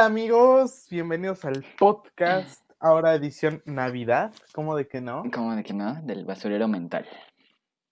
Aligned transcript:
Hola 0.00 0.06
amigos, 0.06 0.86
bienvenidos 0.90 1.44
al 1.44 1.62
podcast, 1.78 2.62
ahora 2.80 3.14
edición 3.14 3.62
Navidad, 3.66 4.32
¿cómo 4.54 4.74
de 4.74 4.88
que 4.88 5.02
no? 5.02 5.24
¿Cómo 5.30 5.54
de 5.54 5.62
que 5.62 5.74
no? 5.74 6.00
Del 6.04 6.24
basurero 6.24 6.68
mental. 6.68 7.06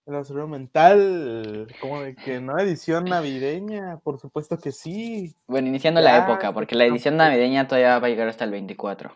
El 0.06 0.14
basurero 0.14 0.48
mental, 0.48 1.68
¿cómo 1.82 2.00
de 2.00 2.16
que 2.16 2.40
no? 2.40 2.58
Edición 2.58 3.04
navideña, 3.04 3.98
por 3.98 4.18
supuesto 4.18 4.56
que 4.56 4.72
sí. 4.72 5.36
Bueno, 5.46 5.68
iniciando 5.68 6.00
la 6.00 6.24
época, 6.24 6.50
porque 6.54 6.76
la 6.76 6.86
edición 6.86 7.18
navideña 7.18 7.68
todavía 7.68 7.98
va 7.98 8.06
a 8.06 8.08
llegar 8.08 8.28
hasta 8.28 8.44
el 8.44 8.52
24. 8.52 9.14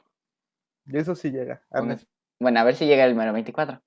Y 0.84 0.98
eso 0.98 1.14
sí 1.14 1.30
llega. 1.30 1.62
Bueno, 2.38 2.60
a 2.60 2.64
ver 2.64 2.76
si 2.76 2.84
llega 2.84 3.06
el 3.06 3.12
número 3.12 3.32
24. 3.32 3.80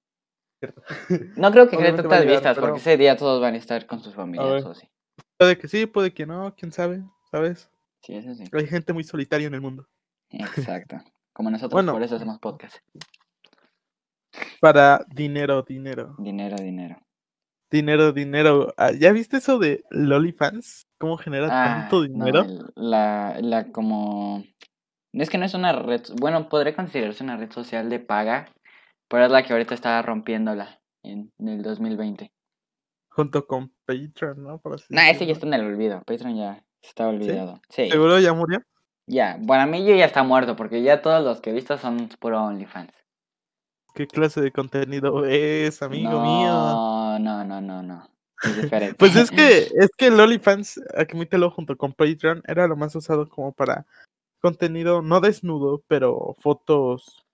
cierto. 0.59 0.81
No 1.39 1.51
creo 1.51 1.69
que 1.69 1.75
a 1.75 1.95
tantas 1.95 2.25
vistas, 2.25 2.55
pero- 2.55 2.61
porque 2.69 2.79
ese 2.79 2.97
día 2.97 3.15
todos 3.15 3.39
van 3.39 3.53
a 3.53 3.57
estar 3.57 3.85
con 3.85 4.01
sus 4.01 4.15
familias 4.15 4.65
o 4.65 4.71
así. 4.71 4.89
Puede 5.37 5.59
que 5.59 5.67
sí, 5.67 5.85
puede 5.85 6.11
que 6.11 6.25
no, 6.25 6.55
quién 6.55 6.71
sabe, 6.71 7.03
¿sabes? 7.29 7.69
Sí, 8.05 8.15
eso 8.15 8.35
sí. 8.35 8.43
Hay 8.51 8.67
gente 8.67 8.93
muy 8.93 9.03
solitaria 9.03 9.47
en 9.47 9.53
el 9.55 9.61
mundo. 9.61 9.87
Exacto. 10.29 10.97
Como 11.33 11.49
nosotros, 11.49 11.73
Bueno. 11.73 11.93
por 11.93 12.03
eso 12.03 12.15
hacemos 12.15 12.39
podcast. 12.39 12.77
Para 14.59 15.05
dinero, 15.09 15.63
dinero. 15.63 16.15
Dinero, 16.17 16.55
dinero. 16.57 16.97
Dinero, 17.71 18.11
dinero. 18.11 18.73
Ah, 18.77 18.91
¿Ya 18.91 19.11
viste 19.11 19.37
eso 19.37 19.59
de 19.59 19.83
Lolifans? 19.89 20.87
¿Cómo 20.99 21.17
genera 21.17 21.47
Ah, 21.49 21.79
tanto 21.81 21.97
no, 22.07 22.25
dinero? 22.25 22.45
la, 22.75 23.37
la 23.41 23.71
como... 23.71 24.43
Es 25.13 25.29
que 25.29 25.37
no 25.37 25.45
es 25.45 25.53
una 25.53 25.71
red... 25.73 26.01
Bueno, 26.19 26.49
podría 26.49 26.75
considerarse 26.75 27.23
una 27.23 27.37
red 27.37 27.51
social 27.51 27.89
de 27.89 27.99
paga, 27.99 28.51
pero 29.07 29.25
es 29.25 29.31
la 29.31 29.43
que 29.43 29.53
ahorita 29.53 29.73
está 29.73 30.01
rompiéndola 30.01 30.79
en, 31.03 31.31
en 31.39 31.47
el 31.47 31.63
2020. 31.63 32.31
Junto 33.09 33.47
con 33.47 33.73
Patreon, 33.85 34.43
¿no? 34.43 34.61
Así 34.73 34.85
Nah, 34.89 35.09
ese 35.09 35.25
ya 35.25 35.33
está 35.33 35.47
en 35.47 35.53
el 35.53 35.65
olvido. 35.65 36.01
Patreon 36.05 36.35
ya 36.35 36.63
está 36.87 37.07
olvidado. 37.07 37.61
Sí. 37.69 37.89
¿Seguro 37.89 38.19
ya 38.19 38.33
murió? 38.33 38.59
Ya. 39.07 39.39
Para 39.47 39.65
mí 39.65 39.85
yo 39.85 39.95
ya 39.95 40.05
está 40.05 40.23
muerto, 40.23 40.55
porque 40.55 40.81
ya 40.81 41.01
todos 41.01 41.23
los 41.23 41.41
que 41.41 41.51
he 41.51 41.53
visto 41.53 41.77
son 41.77 42.09
puro 42.19 42.43
OnlyFans. 42.43 42.91
¿Qué 43.93 44.07
clase 44.07 44.41
de 44.41 44.51
contenido 44.51 45.25
es, 45.25 45.81
amigo 45.81 46.21
mío? 46.21 46.49
no, 46.49 47.19
no, 47.19 47.43
no, 47.45 47.61
no, 47.61 47.81
no. 47.81 48.09
Es 48.43 48.61
diferente. 48.61 48.95
Pues 48.95 49.15
es 49.15 49.31
que, 49.31 49.69
es 49.75 49.89
que 49.97 50.07
el 50.07 50.19
OnlyFans, 50.19 50.81
admítelo, 50.95 51.49
junto 51.51 51.77
con 51.77 51.93
Patreon, 51.93 52.43
era 52.47 52.67
lo 52.67 52.75
más 52.75 52.95
usado 52.95 53.27
como 53.29 53.53
para 53.53 53.85
contenido 54.41 55.01
no 55.01 55.21
desnudo, 55.21 55.83
pero 55.87 56.35
fotos 56.39 57.25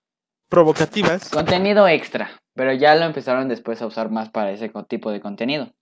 provocativas. 0.48 1.30
Contenido 1.30 1.88
extra, 1.88 2.30
pero 2.54 2.72
ya 2.72 2.94
lo 2.94 3.04
empezaron 3.04 3.48
después 3.48 3.82
a 3.82 3.86
usar 3.86 4.10
más 4.10 4.30
para 4.30 4.52
ese 4.52 4.70
tipo 4.88 5.10
de 5.10 5.20
contenido. 5.20 5.72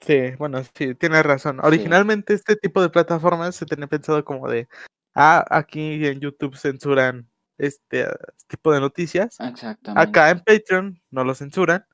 Sí, 0.00 0.32
bueno, 0.38 0.62
sí, 0.74 0.94
tienes 0.94 1.22
razón. 1.24 1.58
Originalmente 1.62 2.34
este 2.34 2.56
tipo 2.56 2.82
de 2.82 2.90
plataformas 2.90 3.54
se 3.56 3.66
tenía 3.66 3.86
pensado 3.86 4.24
como 4.24 4.48
de, 4.48 4.68
ah, 5.14 5.44
aquí 5.50 6.06
en 6.06 6.20
YouTube 6.20 6.56
censuran 6.56 7.28
este 7.58 8.04
ah, 8.04 8.16
tipo 8.46 8.72
de 8.72 8.80
noticias. 8.80 9.38
Exactamente. 9.40 10.08
Acá 10.08 10.30
en 10.30 10.40
Patreon 10.40 11.00
no 11.10 11.24
lo 11.24 11.34
censuran. 11.34 11.86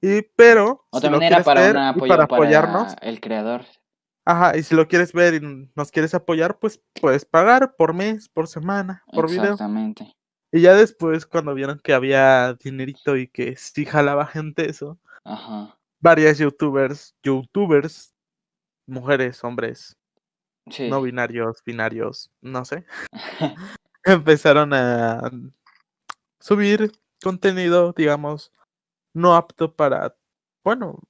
Y 0.00 0.22
pero 0.36 0.86
O 0.90 1.00
si 1.00 1.08
también 1.08 1.32
era 1.32 1.42
para 1.42 1.60
ver 1.62 1.76
un 1.76 1.82
apoyo 1.82 2.08
para 2.08 2.26
para, 2.28 2.36
apoyarnos, 2.36 2.94
el 3.00 3.20
creador. 3.20 3.64
ajá, 4.24 4.56
y 4.56 4.62
si 4.62 4.74
lo 4.76 4.86
quieres 4.86 5.12
ver 5.12 5.34
y 5.34 5.70
nos 5.74 5.90
quieres 5.90 6.14
apoyar, 6.14 6.58
pues 6.60 6.80
puedes 7.00 7.24
pagar 7.24 7.74
por 7.76 7.94
mes, 7.94 8.28
por 8.28 8.46
semana, 8.46 9.02
por 9.12 9.28
video. 9.28 9.44
Exactamente. 9.54 10.14
Y 10.52 10.60
ya 10.60 10.74
después 10.74 11.26
cuando 11.26 11.52
vieron 11.54 11.80
que 11.82 11.94
había 11.94 12.54
dinerito 12.54 13.16
y 13.16 13.26
que 13.28 13.56
sí 13.56 13.84
jalaba 13.84 14.26
gente 14.26 14.70
eso, 14.70 14.98
Ajá. 15.24 15.77
Varias 16.00 16.38
youtubers, 16.38 17.14
youtubers, 17.22 18.14
mujeres, 18.86 19.42
hombres, 19.44 19.96
Sí. 20.70 20.88
no 20.90 21.00
binarios, 21.02 21.62
binarios, 21.64 22.30
no 22.42 22.64
sé, 22.64 22.84
empezaron 24.04 24.72
a 24.74 25.30
subir 26.40 26.92
contenido, 27.22 27.92
digamos, 27.96 28.52
no 29.14 29.34
apto 29.34 29.74
para, 29.74 30.14
bueno, 30.64 31.00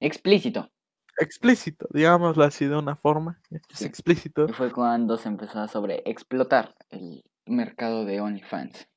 Explícito. 0.00 0.70
explícito, 1.18 1.86
digámoslo 1.90 2.42
así 2.44 2.66
de 2.66 2.76
una 2.76 2.96
forma, 2.96 3.40
es 3.50 3.62
Sí. 3.74 3.84
explícito. 3.84 4.46
Y 4.48 4.52
fue 4.52 4.72
cuando 4.72 5.16
se 5.18 5.28
empezó 5.28 5.60
a 5.60 5.68
sobre 5.68 6.02
explotar 6.04 6.74
el 6.90 7.22
mercado 7.46 8.04
de 8.04 8.20
OnlyFans. 8.20 8.88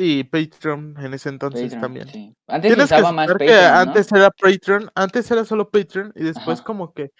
Y 0.00 0.24
Patreon 0.24 0.96
en 0.98 1.14
ese 1.14 1.28
entonces 1.28 1.62
Patreon, 1.62 1.80
también. 1.80 2.08
sí. 2.08 2.34
Antes 2.46 2.74
Tienes 2.74 2.90
que 2.92 3.02
más 3.12 3.26
que 3.26 3.32
Patreon, 3.32 3.62
¿no? 3.72 3.78
antes 3.80 4.12
era 4.12 4.30
Patreon, 4.30 4.90
antes 4.94 5.30
era 5.30 5.44
solo 5.44 5.70
Patreon 5.70 6.12
y 6.14 6.24
después 6.24 6.58
Ajá. 6.60 6.64
como 6.64 6.92
que 6.92 7.10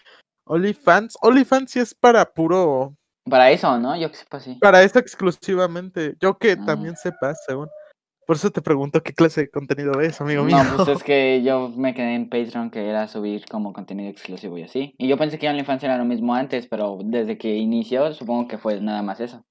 OnlyFans, 0.47 1.17
OnlyFans 1.21 1.71
sí 1.71 1.81
es 1.81 1.95
para 1.95 2.25
puro, 2.25 2.95
Para 3.29 3.51
eso, 3.51 3.79
¿no? 3.79 3.95
Yo 3.97 4.11
que 4.11 4.17
sepa, 4.17 4.41
sí. 4.41 4.57
para 4.61 4.83
eso 4.83 4.99
exclusivamente. 4.99 6.15
Yo 6.21 6.39
que 6.39 6.53
Ah. 6.53 6.65
también 6.65 6.97
sepa, 6.97 7.35
según. 7.47 7.69
Por 8.27 8.37
eso 8.37 8.51
te 8.51 8.61
pregunto 8.63 9.03
qué 9.03 9.13
clase 9.15 9.43
de 9.43 9.51
contenido 9.51 10.01
es, 10.01 10.21
amigo 10.21 10.45
mío. 10.45 10.57
No, 10.63 10.77
pues 10.85 10.89
es 10.99 11.03
que 11.05 11.43
yo 11.43 11.69
me 11.71 11.95
quedé 11.95 12.15
en 12.15 12.29
Patreon 12.31 12.71
que 12.71 12.87
era 12.89 13.07
subir 13.09 13.45
como 13.47 13.73
contenido 13.75 14.09
exclusivo 14.11 14.57
y 14.59 14.63
así. 14.63 14.95
Y 14.99 15.09
yo 15.09 15.17
pensé 15.19 15.39
que 15.39 15.49
OnlyFans 15.49 15.83
era 15.85 15.97
lo 15.99 16.05
mismo 16.07 16.35
antes, 16.35 16.67
pero 16.69 16.99
desde 17.05 17.37
que 17.39 17.55
inició 17.57 18.13
supongo 18.15 18.49
que 18.49 18.57
fue 18.59 18.81
nada 18.81 19.03
más 19.03 19.21
eso. 19.21 19.43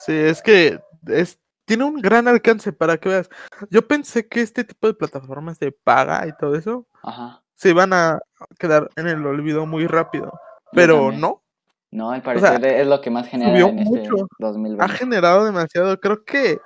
Sí, 0.00 0.12
es 0.12 0.42
que 0.42 0.78
es, 1.08 1.38
tiene 1.66 1.84
un 1.84 1.96
gran 2.00 2.26
alcance 2.28 2.72
para 2.72 2.96
que 2.96 3.10
veas. 3.10 3.28
Yo 3.70 3.86
pensé 3.86 4.26
que 4.26 4.40
este 4.40 4.64
tipo 4.64 4.86
de 4.86 4.94
plataformas 4.94 5.58
de 5.58 5.72
paga 5.72 6.26
y 6.26 6.32
todo 6.38 6.54
eso 6.54 6.86
Ajá. 7.02 7.42
se 7.54 7.70
iban 7.70 7.92
a 7.92 8.20
quedar 8.58 8.88
en 8.96 9.08
el 9.08 9.26
olvido 9.26 9.66
muy 9.66 9.86
rápido. 9.86 10.32
Pero 10.72 11.12
no, 11.12 11.42
No, 11.90 12.10
al 12.12 12.22
sea, 12.22 12.34
parecer 12.34 12.64
es 12.64 12.86
lo 12.86 13.00
que 13.00 13.10
más 13.10 13.28
genera 13.28 13.50
subió 13.50 13.68
en 13.68 13.78
este 13.80 13.90
mucho. 13.90 14.24
ha 14.24 14.26
2020. 14.38 14.94
generado 14.94 15.44
demasiado. 15.44 15.98
Creo 16.00 16.24
que 16.24 16.58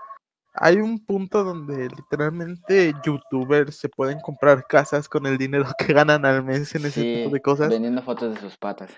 hay 0.54 0.76
un 0.76 1.04
punto 1.04 1.44
donde 1.44 1.88
literalmente 1.88 2.92
youtubers 3.04 3.76
se 3.76 3.88
pueden 3.88 4.20
comprar 4.20 4.66
casas 4.66 5.08
con 5.08 5.26
el 5.26 5.38
dinero 5.38 5.64
que 5.78 5.92
ganan 5.92 6.24
al 6.26 6.42
mes 6.44 6.74
en 6.74 6.86
ese 6.86 7.02
tipo 7.02 7.30
de 7.30 7.40
cosas. 7.40 7.68
vendiendo 7.68 8.02
fotos 8.02 8.34
de 8.34 8.40
sus 8.40 8.56
patas. 8.56 8.90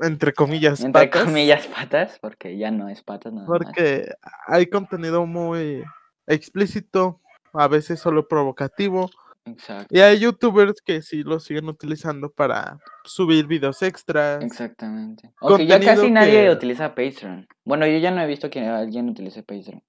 Entre 0.00 0.32
comillas, 0.32 0.80
Entre 0.80 1.06
patas, 1.06 1.24
comillas 1.24 1.66
patas, 1.66 2.18
porque 2.20 2.56
ya 2.56 2.70
no 2.70 2.88
es 2.88 3.02
patas 3.02 3.32
nada 3.32 3.46
más. 3.46 3.58
Porque 3.58 4.10
hay 4.46 4.66
contenido 4.66 5.26
muy 5.26 5.84
explícito, 6.26 7.20
a 7.52 7.68
veces 7.68 8.00
solo 8.00 8.26
provocativo. 8.26 9.10
Exacto, 9.44 9.88
Y 9.90 9.98
hay 10.00 10.20
youtubers 10.20 10.80
que 10.80 11.02
sí 11.02 11.24
lo 11.24 11.40
siguen 11.40 11.68
utilizando 11.68 12.30
para 12.30 12.78
subir 13.04 13.46
videos 13.46 13.82
extras. 13.82 14.42
exactamente. 14.42 15.30
Aunque 15.40 15.66
ya 15.66 15.80
casi 15.80 16.10
nadie 16.10 16.44
que- 16.44 16.50
utiliza 16.50 16.94
Patreon. 16.94 17.46
Bueno, 17.64 17.86
yo 17.86 17.98
ya 17.98 18.10
no 18.12 18.22
he 18.22 18.26
visto 18.26 18.48
que 18.48 18.60
alguien 18.60 19.08
utilice 19.08 19.42
Patreon. 19.42 19.82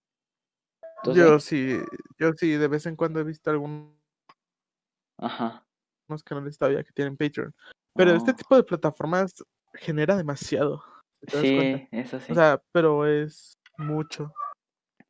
Yo 1.14 1.40
sí, 1.40 1.78
yo 2.18 2.32
sí, 2.34 2.52
de 2.52 2.68
vez 2.68 2.86
en 2.88 2.96
cuando 2.96 3.20
he 3.20 3.24
visto 3.24 3.50
algunos 3.52 3.92
Ajá. 5.18 5.64
canales 6.26 6.58
todavía 6.58 6.84
que 6.84 6.92
tienen 6.92 7.16
Patreon. 7.18 7.54
Pero 7.96 8.12
este 8.16 8.32
Oh. 8.32 8.36
tipo 8.36 8.56
de 8.56 8.64
plataformas 8.64 9.34
genera 9.74 10.16
demasiado. 10.16 10.84
¿te 11.22 11.36
das 11.38 11.46
cuenta? 11.46 11.78
Sí, 11.78 11.88
eso 11.92 12.20
sí. 12.20 12.32
O 12.32 12.36
sea, 12.36 12.62
pero 12.72 13.06
es 13.06 13.58
mucho. 13.78 14.34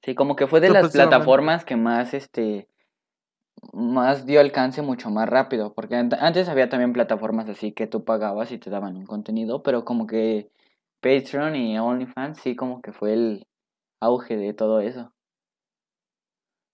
Sí, 0.04 0.16
como 0.16 0.36
que 0.36 0.48
fue 0.48 0.60
de 0.60 0.70
las 0.70 0.92
plataformas 0.92 1.64
que 1.66 1.76
más, 1.76 2.14
este, 2.14 2.68
más 3.72 4.26
dio 4.26 4.40
alcance 4.42 4.82
mucho 4.82 5.10
más 5.10 5.30
rápido, 5.30 5.74
porque 5.74 5.96
ant- 5.96 6.18
antes 6.20 6.50
había 6.50 6.70
también 6.70 6.94
plataformas 6.94 7.48
así 7.50 7.72
que 7.72 7.88
tú 7.88 8.04
pagabas 8.04 8.52
y 8.52 8.58
te 8.58 8.70
daban 8.70 8.98
un 8.98 9.06
contenido, 9.06 9.64
pero 9.64 9.86
como 9.86 10.06
que 10.08 10.52
Patreon 11.00 11.56
y 11.56 11.80
OnlyFans 11.80 12.40
sí 12.40 12.56
como 12.56 12.82
que 12.82 12.92
fue 12.92 13.14
el 13.14 13.48
auge 14.02 14.36
de 14.38 14.54
todo 14.54 14.82
eso. 14.82 15.14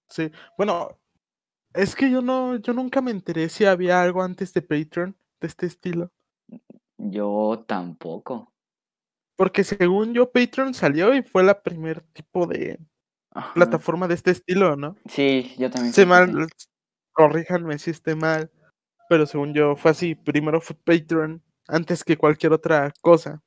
Sí, 0.10 0.32
bueno, 0.58 1.00
es 1.74 1.96
que 1.96 2.10
yo 2.10 2.22
no, 2.22 2.56
yo 2.58 2.74
nunca 2.74 3.02
me 3.02 3.12
enteré 3.12 3.50
si 3.50 3.66
había 3.66 4.02
algo 4.02 4.24
antes 4.24 4.54
de 4.54 4.62
Patreon 4.64 5.16
de 5.40 5.48
este 5.48 5.68
estilo. 5.68 6.12
Yo 7.00 7.64
tampoco. 7.66 8.54
Porque 9.38 9.64
según 9.64 10.14
yo, 10.14 10.30
Patreon 10.32 10.74
salió 10.74 11.16
y 11.16 11.24
fue 11.24 11.44
la 11.44 11.62
primer 11.64 12.02
tipo 12.02 12.46
de 12.46 12.78
Ajá. 13.32 13.54
plataforma 13.54 14.08
de 14.08 14.16
este 14.16 14.32
estilo, 14.32 14.76
¿no? 14.76 14.98
Sí, 15.06 15.56
yo 15.58 15.72
también 15.72 15.94
que 15.94 16.06
mal, 16.06 16.48
corríjanme 17.14 17.80
si 17.80 17.92
esté 17.92 18.16
mal, 18.16 18.52
pero 19.08 19.26
según 19.26 19.54
yo 19.54 19.78
fue 19.78 19.92
así. 19.92 20.14
Primero 20.14 20.60
fue 20.60 20.76
Patreon 20.76 21.42
antes 21.70 22.04
que 22.04 22.18
cualquier 22.18 22.52
otra 22.52 22.92
cosa. 23.02 23.42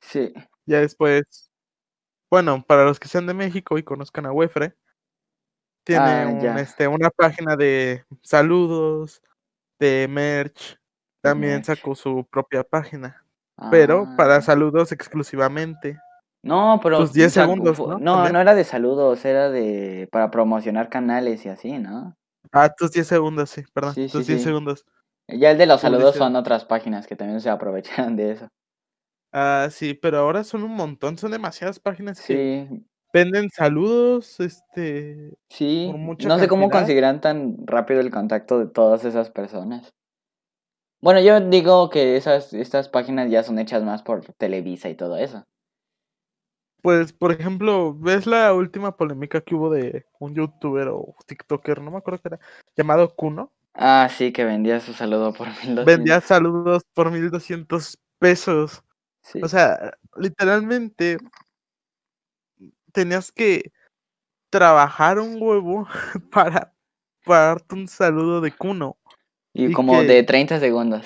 Sí, 0.00 0.32
Ya 0.66 0.80
después, 0.80 1.50
bueno, 2.30 2.62
para 2.64 2.84
los 2.84 3.00
que 3.00 3.08
sean 3.08 3.26
de 3.26 3.34
México 3.34 3.76
y 3.76 3.82
conozcan 3.82 4.26
a 4.26 4.32
Wefre, 4.32 4.76
tiene 5.84 6.00
Ah, 6.24 6.28
un, 6.28 6.58
este, 6.58 6.86
una 6.86 7.10
página 7.10 7.56
de 7.56 8.04
saludos, 8.22 9.20
de 9.80 10.06
merch. 10.08 10.77
También 11.20 11.64
sacó 11.64 11.94
su 11.94 12.26
propia 12.30 12.62
página, 12.62 13.24
pero 13.70 14.04
Ah, 14.06 14.14
para 14.16 14.40
saludos 14.40 14.92
exclusivamente. 14.92 15.98
No, 16.42 16.78
pero 16.82 16.98
tus 16.98 17.12
10 17.12 17.32
sacó- 17.32 17.52
segundos, 17.52 17.78
¿no? 17.80 17.98
No, 17.98 18.40
era 18.40 18.54
de 18.54 18.64
saludos, 18.64 19.24
era 19.24 19.50
de 19.50 20.08
para 20.12 20.30
promocionar 20.30 20.88
canales 20.88 21.44
y 21.44 21.48
así, 21.48 21.78
¿no? 21.78 22.14
Ah, 22.52 22.72
tus 22.72 22.92
10 22.92 23.06
segundos, 23.06 23.50
sí, 23.50 23.62
perdón. 23.74 23.94
Sí, 23.94 24.08
tus 24.08 24.24
sí, 24.24 24.32
10 24.32 24.40
sí. 24.40 24.44
segundos. 24.44 24.86
Ya 25.28 25.50
el 25.50 25.58
de 25.58 25.66
los 25.66 25.80
saludos 25.80 26.14
son 26.14 26.36
otras 26.36 26.64
páginas 26.64 27.06
que 27.06 27.16
también 27.16 27.40
se 27.40 27.50
aprovechan 27.50 28.16
de 28.16 28.32
eso. 28.32 28.48
Ah, 29.32 29.68
sí, 29.70 29.92
pero 29.92 30.18
ahora 30.18 30.42
son 30.44 30.62
un 30.62 30.74
montón, 30.74 31.18
son 31.18 31.32
demasiadas 31.32 31.78
páginas 31.80 32.18
que 32.24 32.66
Sí, 32.70 32.86
venden 33.12 33.50
saludos, 33.50 34.40
este, 34.40 35.34
sí. 35.50 35.92
No 36.24 36.38
sé 36.38 36.48
cómo 36.48 36.70
conseguirán 36.70 37.20
tan 37.20 37.56
rápido 37.66 38.00
el 38.00 38.10
contacto 38.10 38.58
de 38.58 38.66
todas 38.68 39.04
esas 39.04 39.30
personas. 39.30 39.92
Bueno, 41.00 41.20
yo 41.20 41.40
digo 41.40 41.90
que 41.90 42.16
esas, 42.16 42.52
estas 42.52 42.88
páginas 42.88 43.30
ya 43.30 43.42
son 43.42 43.58
hechas 43.58 43.84
más 43.84 44.02
por 44.02 44.32
Televisa 44.34 44.88
y 44.88 44.96
todo 44.96 45.16
eso. 45.16 45.44
Pues, 46.82 47.12
por 47.12 47.32
ejemplo, 47.32 47.94
¿ves 47.94 48.26
la 48.26 48.52
última 48.54 48.96
polémica 48.96 49.40
que 49.40 49.54
hubo 49.54 49.70
de 49.70 50.06
un 50.20 50.34
youtuber 50.34 50.88
o 50.88 51.14
tiktoker, 51.26 51.80
no 51.80 51.90
me 51.90 51.98
acuerdo 51.98 52.20
qué 52.20 52.28
era, 52.28 52.40
llamado 52.76 53.14
Kuno? 53.14 53.52
Ah, 53.74 54.08
sí, 54.10 54.32
que 54.32 54.44
vendía 54.44 54.80
su 54.80 54.92
saludo 54.92 55.32
por 55.32 55.48
1200. 55.48 55.84
Vendía 55.84 56.20
saludos 56.20 56.84
por 56.94 57.10
1200 57.10 57.98
pesos. 58.18 58.82
Sí. 59.22 59.40
O 59.42 59.48
sea, 59.48 59.92
literalmente 60.16 61.18
tenías 62.92 63.30
que 63.30 63.72
trabajar 64.50 65.18
un 65.18 65.40
huevo 65.40 65.86
para, 66.32 66.72
para 67.24 67.40
darte 67.46 67.74
un 67.74 67.88
saludo 67.88 68.40
de 68.40 68.52
Kuno. 68.52 68.96
Y 69.62 69.66
y 69.66 69.72
como 69.72 70.00
que- 70.00 70.06
de 70.06 70.22
30 70.22 70.58
segundos. 70.60 71.04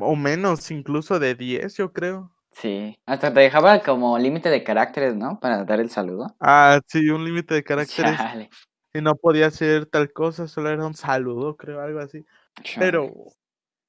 O 0.00 0.14
menos, 0.14 0.70
incluso 0.70 1.18
de 1.18 1.34
10, 1.34 1.76
yo 1.76 1.92
creo. 1.92 2.30
Sí. 2.52 2.98
Hasta 3.06 3.32
te 3.32 3.40
dejaba 3.40 3.80
como 3.82 4.18
límite 4.18 4.50
de 4.50 4.62
caracteres, 4.62 5.14
¿no? 5.16 5.40
Para 5.40 5.64
dar 5.64 5.80
el 5.80 5.90
saludo. 5.90 6.36
Ah, 6.40 6.80
sí, 6.86 7.08
un 7.10 7.24
límite 7.24 7.54
de 7.54 7.64
caracteres. 7.64 8.16
Chale, 8.16 8.50
Y 8.92 9.00
no 9.00 9.14
podía 9.14 9.46
hacer 9.46 9.86
tal 9.86 10.12
cosa, 10.12 10.48
solo 10.48 10.68
era 10.70 10.84
un 10.86 10.94
saludo, 10.94 11.56
creo, 11.56 11.80
algo 11.80 12.00
así. 12.00 12.24
chale. 12.62 12.86
Pero 12.86 13.12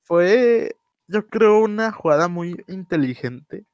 fue, 0.03 0.75
yo 1.07 1.27
creo, 1.27 1.59
una 1.59 1.91
jugada 1.91 2.27
muy 2.27 2.55
inteligente. 2.67 3.65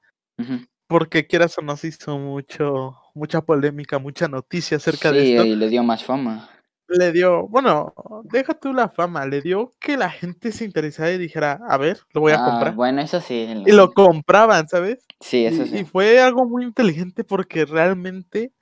Porque 0.88 1.28
quieras 1.28 1.58
o 1.58 1.62
no, 1.62 1.76
se 1.76 1.90
hizo 1.90 2.18
mucho, 2.18 2.96
mucha 3.14 3.42
polémica, 3.42 4.00
mucha 4.00 4.28
noticia 4.28 4.78
acerca 4.78 5.10
sí, 5.10 5.16
de 5.16 5.32
esto. 5.36 5.46
y 5.46 5.56
le 5.56 5.68
dio 5.68 5.84
más 5.84 6.04
fama. 6.04 6.50
Le 6.90 7.12
dio, 7.12 7.48
bueno, 7.50 7.94
deja 8.24 8.54
tú 8.54 8.74
la 8.74 8.88
fama, 8.90 9.26
le 9.26 9.42
dio 9.42 9.76
que 9.80 9.98
la 9.98 10.10
gente 10.10 10.52
se 10.54 10.64
interesara 10.64 11.12
y 11.12 11.18
dijera, 11.18 11.60
a 11.68 11.78
ver, 11.78 12.00
lo 12.14 12.22
voy 12.22 12.32
a 12.32 12.46
Ah, 12.46 12.50
comprar. 12.50 12.76
Bueno, 12.76 13.02
eso 13.02 13.20
sí. 13.20 13.48
Y 13.66 13.72
lo 13.74 13.92
compraban, 13.92 14.70
¿sabes? 14.70 15.06
Sí, 15.20 15.46
eso 15.46 15.64
y, 15.64 15.68
sí. 15.68 15.78
y 15.80 15.84
fue 15.86 16.22
algo 16.22 16.46
muy 16.46 16.64
inteligente 16.64 17.26
porque 17.26 17.66
realmente 17.66 18.54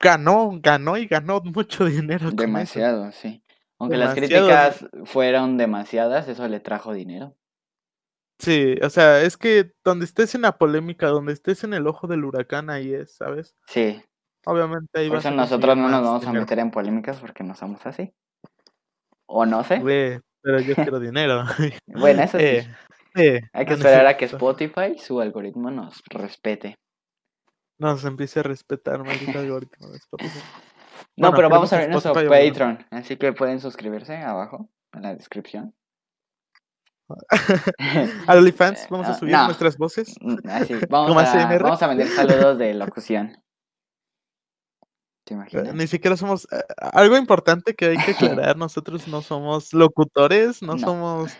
ganó, 0.00 0.50
ganó 0.60 0.96
y 0.98 1.06
ganó 1.06 1.40
mucho 1.44 1.84
dinero. 1.84 2.30
Demasiado, 2.32 3.12
sí. 3.12 3.42
Aunque 3.78 3.96
las 3.98 4.14
críticas 4.14 4.86
fueron 5.04 5.56
demasiadas, 5.56 6.28
eso 6.28 6.48
le 6.48 6.60
trajo 6.60 6.92
dinero. 6.92 7.36
Sí, 8.38 8.74
o 8.82 8.90
sea, 8.90 9.22
es 9.22 9.36
que 9.36 9.72
donde 9.84 10.04
estés 10.04 10.34
en 10.34 10.42
la 10.42 10.58
polémica, 10.58 11.06
donde 11.08 11.32
estés 11.32 11.64
en 11.64 11.72
el 11.72 11.86
ojo 11.86 12.06
del 12.08 12.24
huracán, 12.24 12.68
ahí 12.68 12.92
es, 12.92 13.14
¿sabes? 13.16 13.54
Sí. 13.68 14.02
Obviamente 14.46 15.00
ahí 15.00 15.08
Por 15.08 15.18
eso 15.18 15.28
a 15.28 15.32
nosotros 15.32 15.76
no 15.76 15.88
nos 15.88 16.02
vamos 16.02 16.26
a 16.26 16.32
meter 16.32 16.58
en 16.58 16.70
polémicas 16.70 17.18
porque 17.18 17.42
no 17.44 17.54
somos 17.54 17.84
así. 17.86 18.12
O 19.26 19.46
no 19.46 19.64
sé. 19.64 19.78
Güey, 19.80 20.20
pero 20.42 20.60
yo 20.60 20.74
quiero 20.74 21.00
dinero. 21.00 21.44
Bueno, 21.86 22.22
eso 22.22 22.38
sí. 22.38 22.44
Eh, 22.44 22.74
eh, 23.16 23.40
Hay 23.52 23.64
que 23.66 23.74
esperar 23.74 24.06
a 24.06 24.16
que. 24.16 24.26
Spotify, 24.26 24.98
su 24.98 25.20
algoritmo, 25.20 25.70
nos 25.70 26.02
respete. 26.10 26.76
Nos 27.78 28.04
empiece 28.04 28.40
a 28.40 28.42
respetar, 28.44 29.02
maldito 29.02 29.38
algoritmo 29.38 29.88
de 29.90 29.98
Spotify. 29.98 30.38
No, 31.16 31.28
Bueno, 31.28 31.36
pero 31.36 31.48
vamos 31.50 31.72
a 31.72 31.78
ver 31.78 31.90
nuestro 31.90 32.12
Patreon. 32.14 32.86
Así 32.90 33.16
que 33.16 33.32
pueden 33.32 33.60
suscribirse 33.60 34.16
abajo 34.16 34.68
en 34.92 35.02
la 35.02 35.14
descripción. 35.14 35.74
Al 38.26 38.38
OnlyFans 38.38 38.86
vamos 38.90 39.06
a 39.08 39.10
Ah, 39.10 39.14
subir 39.14 39.32
no. 39.32 39.44
nuestras 39.46 39.76
voces. 39.76 40.14
Mm, 40.20 40.36
Así, 40.48 40.74
vamos, 40.88 41.08
¿Como 41.08 41.20
a, 41.20 41.22
ASMR? 41.24 41.62
vamos 41.62 41.82
a 41.82 41.86
vender 41.88 42.08
saludos 42.08 42.58
de 42.58 42.74
locución. 42.74 43.36
¿Te 45.24 45.34
Eh, 45.34 45.36
imaginas? 45.36 45.74
Ni 45.74 45.86
siquiera 45.86 46.16
somos. 46.16 46.46
eh, 46.52 46.62
algo 46.92 47.16
importante 47.16 47.74
que 47.74 47.86
hay 47.86 47.96
que 47.96 48.12
aclarar: 48.52 48.56
nosotros 48.56 49.08
no 49.08 49.22
somos 49.22 49.72
locutores, 49.72 50.62
no, 50.62 50.74
No. 50.74 50.78
somos 50.78 51.32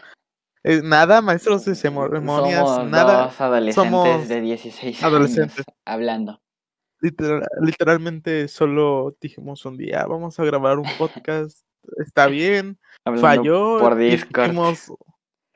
eh, 0.63 0.81
nada, 0.83 1.21
maestros 1.21 1.65
de 1.67 1.75
ceremonias, 1.75 2.61
Somos 2.61 2.91
nada. 2.91 3.25
dos 3.27 3.41
adolescentes 3.41 3.75
somos 3.93 4.29
de 4.29 4.41
16 4.41 5.03
adolescentes. 5.03 5.59
años 5.59 5.79
hablando. 5.85 6.41
Literal- 7.01 7.47
literalmente 7.61 8.49
solo 8.49 9.15
dijimos 9.21 9.65
un 9.67 9.77
día: 9.77 10.07
vamos 10.07 10.39
a 10.41 10.45
grabar 10.45 10.79
un 10.79 10.89
podcast, 10.97 11.59
está 11.99 12.27
bien, 12.29 12.79
hablando 13.05 13.29
falló. 13.29 13.79
por 13.79 13.97
Discord. 13.97 14.45
dijimos, 14.47 14.93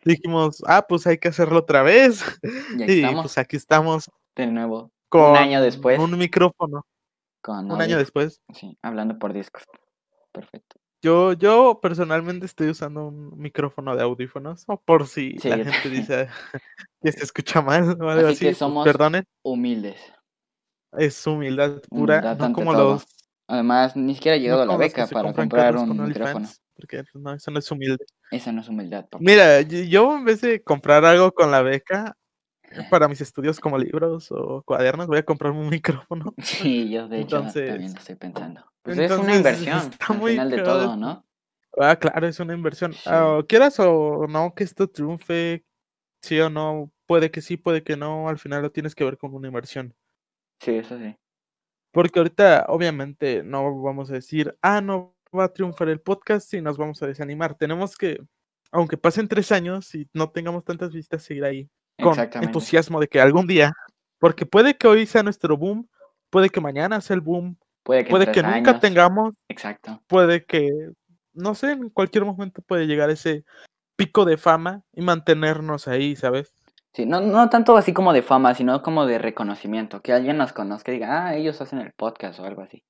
dijimos, 0.05 0.63
ah, 0.67 0.85
pues 0.87 1.07
hay 1.07 1.17
que 1.17 1.29
hacerlo 1.29 1.61
otra 1.61 1.83
vez. 1.83 2.23
Y 3.01 3.07
pues 3.15 3.39
aquí 3.39 3.57
estamos 3.57 4.11
de 4.37 4.47
nuevo. 4.49 4.91
con 5.09 5.37
año 5.37 5.63
después. 5.63 5.99
un 5.99 6.19
micrófono. 6.19 6.85
Con 7.49 7.71
Un 7.73 7.81
año 7.81 7.97
después. 7.97 8.43
Sí, 8.53 8.77
hablando 8.83 9.19
por 9.19 9.33
Discord. 9.33 9.65
Perfecto. 10.33 10.77
Yo, 11.00 11.33
yo 11.33 11.79
personalmente 11.81 12.45
estoy 12.45 12.69
usando 12.69 13.06
un 13.09 13.39
micrófono 13.39 13.97
de 13.97 14.03
audífonos, 14.03 14.65
o 14.67 14.79
por 14.79 15.06
si 15.06 15.39
Sí, 15.39 15.49
la 15.49 15.56
gente 15.56 15.71
también. 15.83 16.03
dice 16.03 16.29
que 17.03 17.12
se 17.12 17.25
escucha 17.25 17.62
mal 17.62 17.85
o 18.03 18.11
algo 18.11 18.27
Así 18.29 18.35
así. 18.37 18.47
que 18.47 18.55
somos 18.55 18.85
perdonen, 18.85 19.25
Humildes. 19.43 19.99
es 20.93 21.27
humildad 21.27 21.81
pura, 21.89 22.17
Humildad 22.19 22.37
no 22.39 22.45
ante 22.45 22.55
como 22.61 22.73
todo. 22.75 22.93
los, 22.95 23.06
Además, 23.47 23.97
ni 23.97 24.15
siquiera 24.15 24.37
he 24.37 24.41
no 24.41 24.43
llegado 24.43 24.62
a 24.62 24.67
la 24.67 24.77
beca 24.77 25.06
para 25.06 25.33
comprar 25.33 25.75
un 25.77 26.06
micrófono. 26.06 26.47
Porque 26.77 27.03
no, 27.15 27.33
eso 27.33 27.51
no 27.51 27.59
es 27.61 27.71
humilde. 27.71 28.05
Esa 28.31 28.53
no 28.53 28.61
es 28.61 28.69
humildad, 28.69 29.05
papá. 29.09 29.19
Mira, 29.21 29.62
yo 29.62 30.15
en 30.17 30.25
vez 30.27 30.43
de 30.43 30.62
comprar 30.62 31.03
algo 31.06 31.33
con 31.33 31.51
la 31.51 31.62
beca 31.62 32.15
para 32.91 33.09
mis 33.09 33.20
estudios 33.20 33.61
como 33.61 33.79
libros 33.79 34.31
o 34.31 34.62
cuadernos, 34.62 35.06
voy 35.06 35.19
a 35.19 35.25
comprarme 35.25 35.61
un 35.61 35.69
micrófono. 35.70 36.35
Sí, 36.38 36.91
yo 36.91 37.09
de 37.09 37.20
hecho 37.20 37.43
también 37.43 37.93
lo 37.93 37.99
estoy 37.99 38.15
pensando. 38.17 38.65
Pues 38.82 38.99
es 38.99 39.11
una 39.11 39.37
inversión 39.37 39.79
está 39.79 40.06
al 40.12 40.19
muy 40.19 40.32
final 40.32 40.50
de 40.50 40.62
todo. 40.62 40.97
¿no? 40.97 41.25
Ah, 41.79 41.97
claro, 41.97 42.26
es 42.26 42.41
una 42.41 42.55
inversión. 42.55 42.93
Sí. 42.93 43.00
Ah, 43.06 43.41
quieras 43.49 43.79
o 43.81 44.26
no 44.29 44.55
que 44.55 44.65
esto 44.65 44.88
triunfe, 44.88 45.65
sí 46.23 46.41
o 46.41 46.50
no, 46.50 46.91
puede 47.06 47.31
que 47.31 47.41
sí, 47.41 47.56
puede 47.56 47.82
que 47.82 47.97
no, 47.97 48.29
al 48.29 48.38
final 48.38 48.62
lo 48.62 48.73
tienes 48.73 48.94
que 48.94 49.05
ver 49.05 49.19
con 49.19 49.35
una 49.35 49.49
inversión. 49.49 49.94
Sí, 50.61 50.73
eso 50.73 50.99
sí. 50.99 51.17
Porque 51.93 52.19
ahorita, 52.19 52.67
obviamente, 52.69 53.43
no 53.43 53.82
vamos 53.82 54.11
a 54.11 54.15
decir, 54.15 54.56
ah, 54.61 54.81
no 54.81 55.15
va 55.37 55.44
a 55.44 55.53
triunfar 55.53 55.89
el 55.89 56.01
podcast 56.01 56.53
y 56.55 56.60
nos 56.60 56.77
vamos 56.77 57.03
a 57.03 57.06
desanimar. 57.06 57.55
Tenemos 57.55 57.96
que, 57.96 58.19
aunque 58.72 58.96
pasen 58.96 59.29
tres 59.29 59.53
años 59.53 59.94
y 59.94 60.08
no 60.13 60.31
tengamos 60.31 60.65
tantas 60.65 60.93
vistas, 60.93 61.22
seguir 61.22 61.44
ahí 61.44 61.70
con 62.02 62.19
entusiasmo 62.43 63.00
de 63.00 63.08
que 63.08 63.20
algún 63.20 63.46
día, 63.46 63.72
porque 64.19 64.46
puede 64.46 64.76
que 64.76 64.86
hoy 64.88 65.06
sea 65.06 65.22
nuestro 65.22 65.56
boom, 65.56 65.88
puede 66.31 66.48
que 66.50 66.60
mañana 66.60 67.00
sea 67.00 67.14
el 67.14 67.20
boom, 67.20 67.56
Puede 67.82 68.05
que, 68.05 68.10
puede 68.10 68.26
nunca 68.26 68.48
años- 68.48 68.81
tengamos, 68.81 69.34
Exacto. 69.48 70.02
puede 70.08 70.44
que, 70.44 70.69
no 71.32 71.55
sé, 71.55 71.72
en 71.72 71.88
cualquier 71.88 72.24
momento 72.26 72.60
puede 72.62 72.86
llegar 72.86 73.08
ese 73.10 73.44
pico 73.96 74.24
de 74.26 74.36
fama 74.36 74.82
y 74.93 75.00
mantenernos 75.00 75.88
ahí, 75.88 76.14
¿sabes? 76.14 76.55
Sí, 76.93 77.06
no, 77.06 77.20
no 77.20 77.48
tanto 77.48 77.76
así 77.76 77.93
como 77.93 78.12
de 78.12 78.22
fama, 78.22 78.55
sino 78.55 78.82
como 78.82 79.06
de 79.06 79.19
reconocimiento. 79.19 80.00
Que 80.02 80.12
alguien 80.12 80.36
nos 80.36 80.52
conozca 80.52 80.90
y 80.90 80.94
diga, 80.96 81.26
ah, 81.26 81.34
ellos 81.36 81.60
hacen 81.60 81.78
el 81.81 81.93
podcast 81.93 82.38
o 82.40 82.44
algo 82.44 82.62
así. 82.62 82.84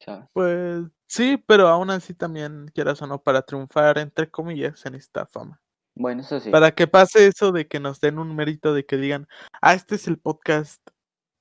¿Sabes? 0.00 0.26
Pues 0.32 0.84
sí, 1.06 1.42
pero 1.46 1.68
aún 1.68 1.90
así 1.90 2.14
también, 2.14 2.66
quieras 2.74 3.00
o 3.02 3.06
no, 3.06 3.20
para 3.22 3.42
triunfar, 3.42 3.98
entre 3.98 4.30
comillas, 4.30 4.84
en 4.86 4.94
esta 4.96 5.26
fama. 5.26 5.60
Bueno, 5.98 6.22
eso 6.22 6.38
sí. 6.38 6.50
Para 6.50 6.70
que 6.70 6.86
pase 6.86 7.26
eso 7.26 7.50
de 7.50 7.66
que 7.66 7.80
nos 7.80 8.00
den 8.00 8.18
un 8.18 8.34
mérito 8.36 8.72
de 8.72 8.86
que 8.86 8.96
digan, 8.96 9.26
ah, 9.60 9.74
este 9.74 9.96
es 9.96 10.06
el 10.06 10.18
podcast, 10.18 10.80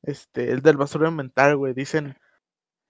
este, 0.02 0.52
el 0.52 0.62
del 0.62 0.78
basurero 0.78 1.12
mental, 1.12 1.58
güey, 1.58 1.74
dicen 1.74 2.18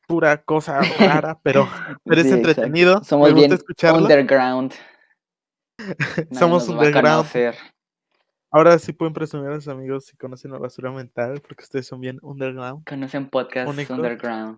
pura 0.08 0.42
cosa 0.44 0.80
rara, 0.98 1.38
pero, 1.44 1.68
pero 2.06 2.22
es 2.22 2.28
exacto. 2.28 2.50
entretenido, 2.50 3.04
Somos 3.04 3.34
bien 3.34 3.52
escucharlo. 3.52 4.00
underground. 4.00 4.74
Somos 6.32 6.70
underground. 6.70 7.28
Ahora 8.50 8.80
sí 8.80 8.94
pueden 8.94 9.14
presumir 9.14 9.52
a 9.52 9.56
sus 9.56 9.68
amigos 9.68 10.06
si 10.06 10.16
conocen 10.16 10.54
a 10.54 10.58
basura 10.58 10.90
mental, 10.90 11.42
porque 11.42 11.64
ustedes 11.64 11.86
son 11.86 12.00
bien 12.00 12.18
underground. 12.22 12.86
Conocen 12.88 13.30
podcasts 13.30 13.70
Únicos. 13.70 13.98
underground. 13.98 14.58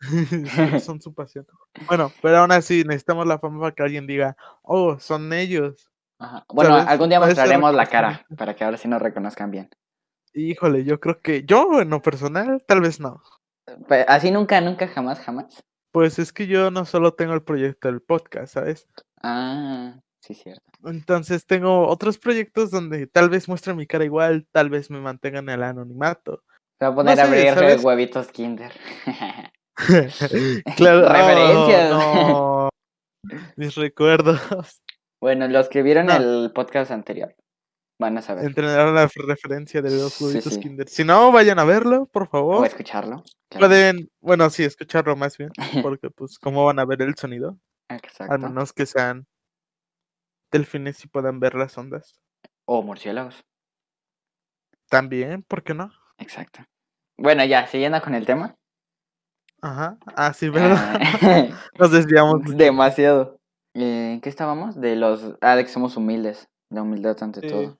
Son 0.84 1.00
su 1.00 1.14
pasión. 1.14 1.46
Bueno, 1.86 2.12
pero 2.20 2.38
aún 2.38 2.50
así 2.50 2.82
necesitamos 2.84 3.26
la 3.26 3.38
fama 3.38 3.60
para 3.60 3.74
que 3.74 3.82
alguien 3.84 4.06
diga, 4.06 4.36
oh, 4.62 4.98
son 4.98 5.32
ellos. 5.32 5.91
Ajá. 6.22 6.44
Bueno, 6.48 6.70
¿Sabes? 6.70 6.86
algún 6.88 7.08
día 7.08 7.18
mostraremos 7.18 7.74
la 7.74 7.86
cara 7.86 8.24
para 8.36 8.54
que 8.54 8.62
ahora 8.62 8.76
sí 8.76 8.86
nos 8.86 9.02
reconozcan 9.02 9.50
bien. 9.50 9.68
Híjole, 10.34 10.84
yo 10.84 11.00
creo 11.00 11.20
que 11.20 11.44
yo 11.44 11.80
en 11.80 11.90
lo 11.90 12.00
personal, 12.00 12.62
tal 12.66 12.80
vez 12.80 13.00
no. 13.00 13.20
Así 14.06 14.30
nunca, 14.30 14.60
nunca, 14.60 14.86
jamás, 14.86 15.18
jamás. 15.20 15.64
Pues 15.90 16.18
es 16.18 16.32
que 16.32 16.46
yo 16.46 16.70
no 16.70 16.84
solo 16.84 17.14
tengo 17.14 17.34
el 17.34 17.42
proyecto 17.42 17.88
del 17.88 18.00
podcast, 18.00 18.54
¿sabes? 18.54 18.88
Ah, 19.22 20.00
sí, 20.20 20.34
cierto. 20.34 20.62
Entonces 20.84 21.44
tengo 21.44 21.88
otros 21.88 22.18
proyectos 22.18 22.70
donde 22.70 23.06
tal 23.08 23.28
vez 23.28 23.48
muestren 23.48 23.76
mi 23.76 23.86
cara 23.86 24.04
igual, 24.04 24.46
tal 24.52 24.70
vez 24.70 24.90
me 24.90 25.00
mantengan 25.00 25.48
en 25.48 25.56
el 25.56 25.62
anonimato. 25.64 26.42
Se 26.78 26.86
va 26.86 26.92
a 26.92 26.94
poner 26.94 27.20
a 27.20 27.24
abrir 27.24 27.52
¿sabes? 27.52 27.84
huevitos 27.84 28.28
Kinder. 28.28 28.72
claro. 30.76 31.06
oh, 31.06 31.08
Referencias. 31.12 31.90
no. 31.90 32.68
Mis 33.56 33.74
recuerdos. 33.74 34.40
Bueno, 35.22 35.46
los 35.48 35.68
que 35.68 35.82
vieron 35.82 36.06
No. 36.06 36.16
el 36.16 36.52
podcast 36.52 36.90
anterior 36.90 37.34
van 37.98 38.18
a 38.18 38.22
saber. 38.22 38.44
Entrenar 38.44 38.88
la 38.88 39.06
referencia 39.06 39.80
de 39.80 39.90
los 39.90 40.14
Sí, 40.14 40.24
huevitos 40.24 40.54
sí. 40.54 40.60
Kinder. 40.60 40.88
Si 40.88 41.04
no, 41.04 41.30
vayan 41.30 41.58
a 41.60 41.64
verlo, 41.64 42.06
por 42.06 42.24
O 42.24 42.26
favor. 42.26 42.66
escucharlo. 42.66 43.22
claro. 43.48 43.68
Pueden, 43.68 44.10
bueno, 44.20 44.50
sí, 44.50 44.64
escucharlo 44.64 45.14
más 45.16 45.38
bien, 45.38 45.50
porque 45.96 46.10
pues 46.10 46.38
cómo 46.38 46.64
van 46.66 46.80
a 46.80 46.84
ver 46.84 47.00
el 47.02 47.14
sonido, 47.16 47.58
Exacto. 47.88 48.32
al 48.32 48.40
menos 48.40 48.72
que 48.72 48.86
sean 48.86 49.26
delfines 50.50 51.02
y 51.04 51.08
puedan 51.08 51.38
ver 51.40 51.54
las 51.54 51.78
ondas. 51.78 52.12
O 52.66 52.82
murciélagos. 52.82 53.44
También, 54.90 55.42
¿por 55.44 55.62
qué 55.62 55.72
no? 55.74 55.90
Exacto. 56.18 56.64
Bueno, 57.16 57.44
ya, 57.44 57.66
siguiendo 57.66 58.00
con 58.02 58.14
el 58.14 58.26
tema. 58.26 58.54
Ajá, 59.60 59.96
ah, 60.16 60.32
sí, 60.32 60.48
¿verdad? 60.50 60.98
Nos 61.78 61.92
desviamos. 61.92 62.42
Demasiado. 62.56 63.38
Eh, 63.74 64.12
¿En 64.14 64.20
qué 64.20 64.28
estábamos? 64.28 64.80
De 64.80 64.96
los. 64.96 65.36
Ah, 65.40 65.56
de 65.56 65.64
que 65.64 65.70
somos 65.70 65.96
humildes. 65.96 66.48
La 66.70 66.82
humildad 66.82 67.16
ante 67.22 67.40
Sí. 67.40 67.46
todo. 67.48 67.78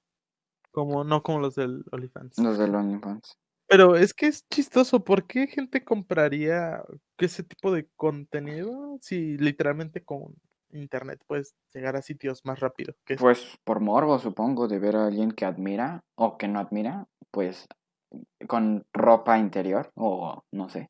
Como 0.70 1.04
no 1.04 1.22
como 1.22 1.40
los 1.40 1.54
del 1.54 1.84
OnlyFans. 1.92 2.38
Los 2.38 2.58
de 2.58 2.64
OnlyFans. 2.64 3.37
Pero 3.68 3.96
es 3.96 4.12
que 4.14 4.26
es 4.26 4.46
chistoso, 4.49 5.04
¿por 5.04 5.26
qué 5.26 5.46
gente 5.46 5.84
compraría 5.84 6.82
ese 7.18 7.42
tipo 7.42 7.72
de 7.72 7.88
contenido 7.96 8.99
si 9.00 9.38
literalmente 9.38 10.02
con 10.04 10.34
internet 10.72 11.22
puedes 11.26 11.54
llegar 11.72 11.96
a 11.96 12.02
sitios 12.02 12.44
más 12.44 12.61
rápido? 12.61 12.94
Que? 13.06 13.16
Pues 13.16 13.56
por 13.64 13.80
morbo, 13.80 14.18
supongo, 14.18 14.68
de 14.68 14.78
ver 14.78 14.96
a 14.96 15.06
alguien 15.06 15.30
que 15.32 15.44
admira 15.44 16.02
o 16.16 16.37
que 16.37 16.49
no 16.49 16.58
admira, 16.58 17.06
pues 17.30 17.66
con 18.49 18.84
ropa 18.92 19.38
interior 19.38 19.90
o 19.94 20.42
no 20.52 20.68
sé. 20.68 20.88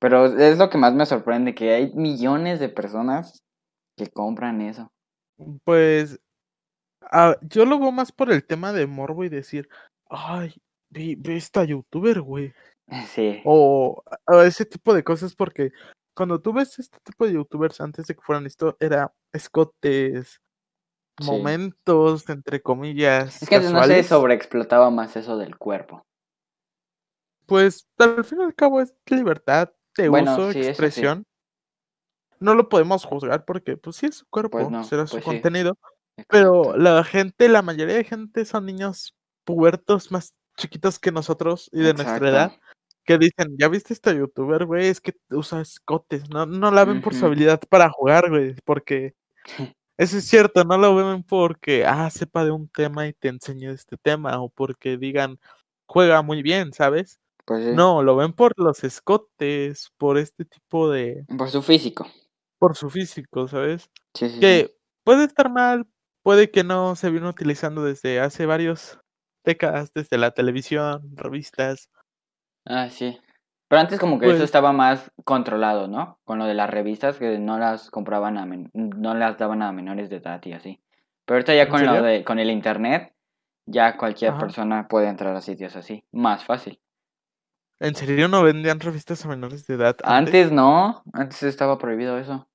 Pero 0.00 0.24
es 0.26 0.56
lo 0.56 0.70
que 0.70 0.78
más 0.78 0.94
me 0.94 1.04
sorprende, 1.04 1.54
que 1.54 1.74
hay 1.74 1.92
millones 1.94 2.58
de 2.58 2.70
personas 2.70 3.42
que 4.04 4.10
compran 4.10 4.60
eso. 4.60 4.90
Pues 5.64 6.18
ah, 7.02 7.36
yo 7.42 7.64
lo 7.64 7.78
veo 7.78 7.92
más 7.92 8.12
por 8.12 8.30
el 8.32 8.44
tema 8.44 8.72
de 8.72 8.86
morbo 8.86 9.24
y 9.24 9.28
decir, 9.28 9.68
ay, 10.08 10.54
ve, 10.90 11.16
ve 11.18 11.36
esta 11.36 11.64
youtuber, 11.64 12.20
güey. 12.20 12.52
Sí, 13.06 13.40
O, 13.44 14.02
o 14.26 14.40
ese 14.42 14.64
tipo 14.64 14.92
de 14.94 15.04
cosas, 15.04 15.36
porque 15.36 15.70
cuando 16.16 16.40
tú 16.40 16.52
ves 16.52 16.76
este 16.80 16.98
tipo 17.04 17.24
de 17.24 17.34
youtubers 17.34 17.80
antes 17.80 18.06
de 18.08 18.14
que 18.16 18.20
fueran 18.20 18.46
esto, 18.46 18.76
era 18.80 19.12
escotes, 19.32 20.40
Sí. 21.20 21.26
momentos, 21.26 22.28
entre 22.30 22.62
comillas. 22.62 23.42
es 23.42 23.48
que 23.48 23.56
no 23.56 23.62
se 23.62 23.72
casuales. 23.72 24.06
sobreexplotaba 24.08 24.90
más 24.90 25.14
eso 25.16 25.36
del 25.36 25.56
cuerpo. 25.58 26.02
Pues 27.46 27.86
al 27.98 28.24
fin 28.24 28.40
y 28.40 28.44
al 28.44 28.54
cabo 28.54 28.80
es 28.80 28.94
libertad 29.06 29.70
de 29.96 30.08
Bueno, 30.08 30.32
uso, 30.32 30.52
sí. 30.52 30.60
expresión. 30.62 31.24
No 32.40 32.54
lo 32.54 32.68
podemos 32.68 33.04
juzgar 33.04 33.44
porque, 33.44 33.76
pues 33.76 33.96
sí 33.96 34.06
es 34.06 34.16
su 34.16 34.26
cuerpo, 34.26 34.68
no, 34.70 34.84
será 34.84 35.06
su 35.06 35.12
pues 35.16 35.24
sí. 35.24 35.30
contenido. 35.30 35.78
Pero 36.28 36.76
la 36.76 37.04
gente, 37.04 37.48
la 37.48 37.62
mayoría 37.62 37.94
de 37.94 38.04
gente 38.04 38.44
son 38.44 38.66
niños 38.66 39.14
pubertos 39.44 40.10
más 40.10 40.32
chiquitos 40.56 40.98
que 40.98 41.12
nosotros 41.12 41.70
y 41.72 41.80
de 41.80 41.94
nuestra 41.94 42.28
edad 42.28 42.52
que 43.04 43.18
dicen, 43.18 43.56
¿ya 43.58 43.68
viste 43.68 43.92
esta 43.92 44.12
youtuber, 44.12 44.66
güey? 44.66 44.86
Es 44.86 45.00
que 45.00 45.14
usa 45.30 45.60
escotes, 45.60 46.28
no, 46.30 46.46
no 46.46 46.70
la 46.70 46.84
ven 46.84 47.00
por 47.00 47.14
su 47.14 47.26
habilidad 47.26 47.60
para 47.68 47.90
jugar, 47.90 48.30
güey, 48.30 48.54
porque 48.64 49.14
eso 49.98 50.18
es 50.18 50.24
cierto, 50.24 50.64
no 50.64 50.78
lo 50.78 50.94
ven 50.94 51.24
porque, 51.24 51.84
ah, 51.84 52.08
sepa 52.10 52.44
de 52.44 52.52
un 52.52 52.68
tema 52.68 53.08
y 53.08 53.12
te 53.12 53.28
enseñe 53.28 53.70
este 53.70 53.96
tema, 53.96 54.40
o 54.40 54.48
porque 54.48 54.96
digan, 54.96 55.40
juega 55.86 56.22
muy 56.22 56.42
bien, 56.42 56.72
¿sabes? 56.72 57.18
Pues 57.44 57.64
sí, 57.64 57.72
No, 57.74 58.02
lo 58.02 58.14
ven 58.16 58.32
por 58.32 58.52
los 58.56 58.84
escotes, 58.84 59.90
por 59.96 60.16
este 60.18 60.44
tipo 60.44 60.88
de, 60.90 61.24
por 61.36 61.50
su 61.50 61.62
físico. 61.62 62.06
Por 62.60 62.76
su 62.76 62.90
físico, 62.90 63.48
¿sabes? 63.48 63.90
Sí, 64.14 64.28
sí, 64.28 64.34
sí. 64.34 64.40
Que 64.40 64.70
puede 65.02 65.24
estar 65.24 65.50
mal, 65.50 65.86
puede 66.22 66.50
que 66.52 66.62
no 66.62 66.94
se 66.94 67.10
viene 67.10 67.28
utilizando 67.28 67.82
desde 67.82 68.20
hace 68.20 68.46
varios 68.46 69.00
décadas, 69.44 69.92
desde 69.94 70.18
la 70.18 70.30
televisión, 70.30 71.02
revistas. 71.16 71.88
Ah, 72.66 72.88
sí. 72.90 73.18
Pero 73.68 73.80
antes 73.80 73.98
como 73.98 74.18
que 74.18 74.26
eso 74.26 74.34
Pues- 74.34 74.44
estaba 74.44 74.72
más 74.72 75.10
controlado, 75.24 75.88
¿no? 75.88 76.20
Con 76.24 76.38
lo 76.38 76.44
de 76.44 76.54
las 76.54 76.68
revistas 76.68 77.16
que 77.18 77.38
no 77.38 77.58
las 77.58 77.90
compraban 77.90 78.36
a 78.36 78.44
men- 78.44 78.70
no 78.74 79.14
las 79.14 79.38
daban 79.38 79.62
a 79.62 79.72
menores 79.72 80.10
de 80.10 80.16
edad 80.16 80.40
y 80.44 80.52
así. 80.52 80.82
Pero 81.24 81.36
ahorita 81.36 81.54
ya 81.54 81.62
¿En 81.62 81.68
con 81.70 81.86
lo 81.86 82.02
de 82.02 82.24
con 82.24 82.38
el 82.38 82.50
internet 82.50 83.14
ya 83.66 83.96
cualquier 83.96 84.32
Ajá. 84.32 84.40
persona 84.40 84.88
puede 84.88 85.08
entrar 85.08 85.34
a 85.34 85.40
sitios 85.40 85.76
así, 85.76 86.04
más 86.12 86.44
fácil. 86.44 86.80
¿En 87.78 87.94
serio 87.94 88.28
no 88.28 88.42
vendían 88.42 88.80
revistas 88.80 89.24
a 89.24 89.28
menores 89.28 89.66
de 89.66 89.74
edad? 89.74 89.96
Antes, 90.02 90.34
Antes 90.44 90.52
no, 90.52 91.02
antes 91.14 91.42
estaba 91.44 91.78
prohibido 91.78 92.18
eso. 92.18 92.46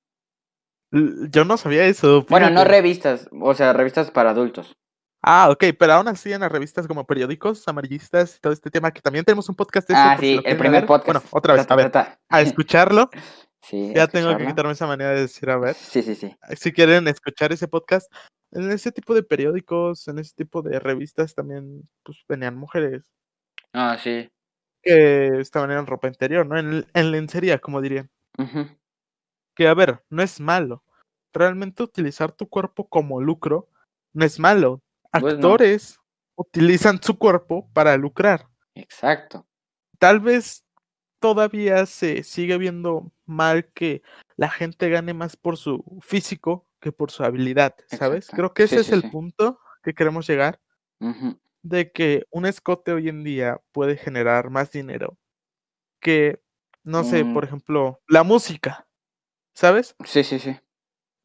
Yo 1.30 1.44
no 1.44 1.56
sabía 1.56 1.84
eso. 1.86 2.24
Bueno, 2.28 2.50
no 2.50 2.64
revistas, 2.64 3.28
o 3.32 3.54
sea, 3.54 3.72
revistas 3.72 4.10
para 4.10 4.30
adultos. 4.30 4.76
Ah, 5.22 5.48
ok, 5.50 5.64
pero 5.78 5.94
aún 5.94 6.06
así 6.08 6.32
en 6.32 6.40
las 6.40 6.52
revistas 6.52 6.86
como 6.86 7.04
periódicos, 7.04 7.66
amarillistas 7.66 8.36
y 8.36 8.40
todo 8.40 8.52
este 8.52 8.70
tema, 8.70 8.92
que 8.92 9.00
también 9.00 9.24
tenemos 9.24 9.48
un 9.48 9.56
podcast 9.56 9.88
de. 9.88 9.94
Ah, 9.96 10.16
sí, 10.20 10.40
el 10.44 10.56
primer 10.56 10.82
ver. 10.82 10.86
podcast. 10.86 11.06
Bueno, 11.06 11.22
otra 11.30 11.54
vez, 11.54 11.66
a 11.68 11.76
ver, 11.76 11.92
escucharlo. 12.46 13.10
Sí, 13.62 13.92
Ya 13.96 14.06
tengo 14.06 14.36
que 14.36 14.46
quitarme 14.46 14.70
esa 14.74 14.86
manera 14.86 15.10
de 15.10 15.22
decir, 15.22 15.50
a 15.50 15.56
ver. 15.58 15.74
Sí, 15.74 16.00
sí, 16.00 16.14
sí. 16.14 16.32
Si 16.56 16.70
quieren 16.70 17.08
escuchar 17.08 17.52
ese 17.52 17.66
podcast, 17.66 18.08
en 18.52 18.70
ese 18.70 18.92
tipo 18.92 19.12
de 19.12 19.24
periódicos, 19.24 20.06
en 20.06 20.20
ese 20.20 20.34
tipo 20.36 20.62
de 20.62 20.78
revistas 20.78 21.34
también, 21.34 21.88
pues 22.04 22.22
venían 22.28 22.56
mujeres 22.56 23.02
Ah, 23.72 23.98
sí. 24.00 24.30
que 24.84 25.40
estaban 25.40 25.72
en 25.72 25.84
ropa 25.84 26.06
interior, 26.06 26.46
¿no? 26.46 26.56
En, 26.56 26.86
en 26.94 27.10
lencería, 27.10 27.58
como 27.58 27.80
dirían. 27.80 28.08
Que, 29.56 29.66
a 29.66 29.74
ver, 29.74 30.00
no 30.10 30.22
es 30.22 30.38
malo. 30.38 30.84
Realmente 31.36 31.82
utilizar 31.82 32.32
tu 32.32 32.48
cuerpo 32.48 32.88
como 32.88 33.20
lucro 33.20 33.68
no 34.12 34.24
es 34.24 34.38
malo. 34.38 34.80
Pues 35.12 35.22
no. 35.34 35.48
Actores 35.50 35.98
utilizan 36.34 37.02
su 37.02 37.18
cuerpo 37.18 37.68
para 37.72 37.96
lucrar. 37.96 38.48
Exacto. 38.74 39.46
Tal 39.98 40.20
vez 40.20 40.64
todavía 41.18 41.86
se 41.86 42.22
sigue 42.22 42.58
viendo 42.58 43.10
mal 43.24 43.70
que 43.72 44.02
la 44.36 44.50
gente 44.50 44.88
gane 44.90 45.14
más 45.14 45.36
por 45.36 45.56
su 45.56 45.82
físico 46.02 46.66
que 46.80 46.92
por 46.92 47.10
su 47.10 47.24
habilidad, 47.24 47.74
¿sabes? 47.88 48.26
Exacto. 48.26 48.36
Creo 48.36 48.54
que 48.54 48.62
ese 48.64 48.74
Sí, 48.76 48.80
es 48.82 48.86
sí, 48.88 48.92
el 48.94 49.02
sí. 49.02 49.08
punto 49.08 49.58
que 49.82 49.94
queremos 49.94 50.26
llegar, 50.28 50.60
de 51.62 51.90
que 51.90 52.26
un 52.30 52.46
escote 52.46 52.92
hoy 52.92 53.08
en 53.08 53.24
día 53.24 53.60
puede 53.72 53.96
generar 53.96 54.50
más 54.50 54.70
dinero 54.70 55.16
que, 56.00 56.40
no 56.84 57.02
sé, 57.02 57.22
Un- 57.22 57.32
por 57.34 57.44
ejemplo, 57.44 58.00
la 58.08 58.22
música, 58.22 58.86
¿sabes? 59.54 59.96
Sí, 60.04 60.22
sí, 60.22 60.38
sí. 60.38 60.56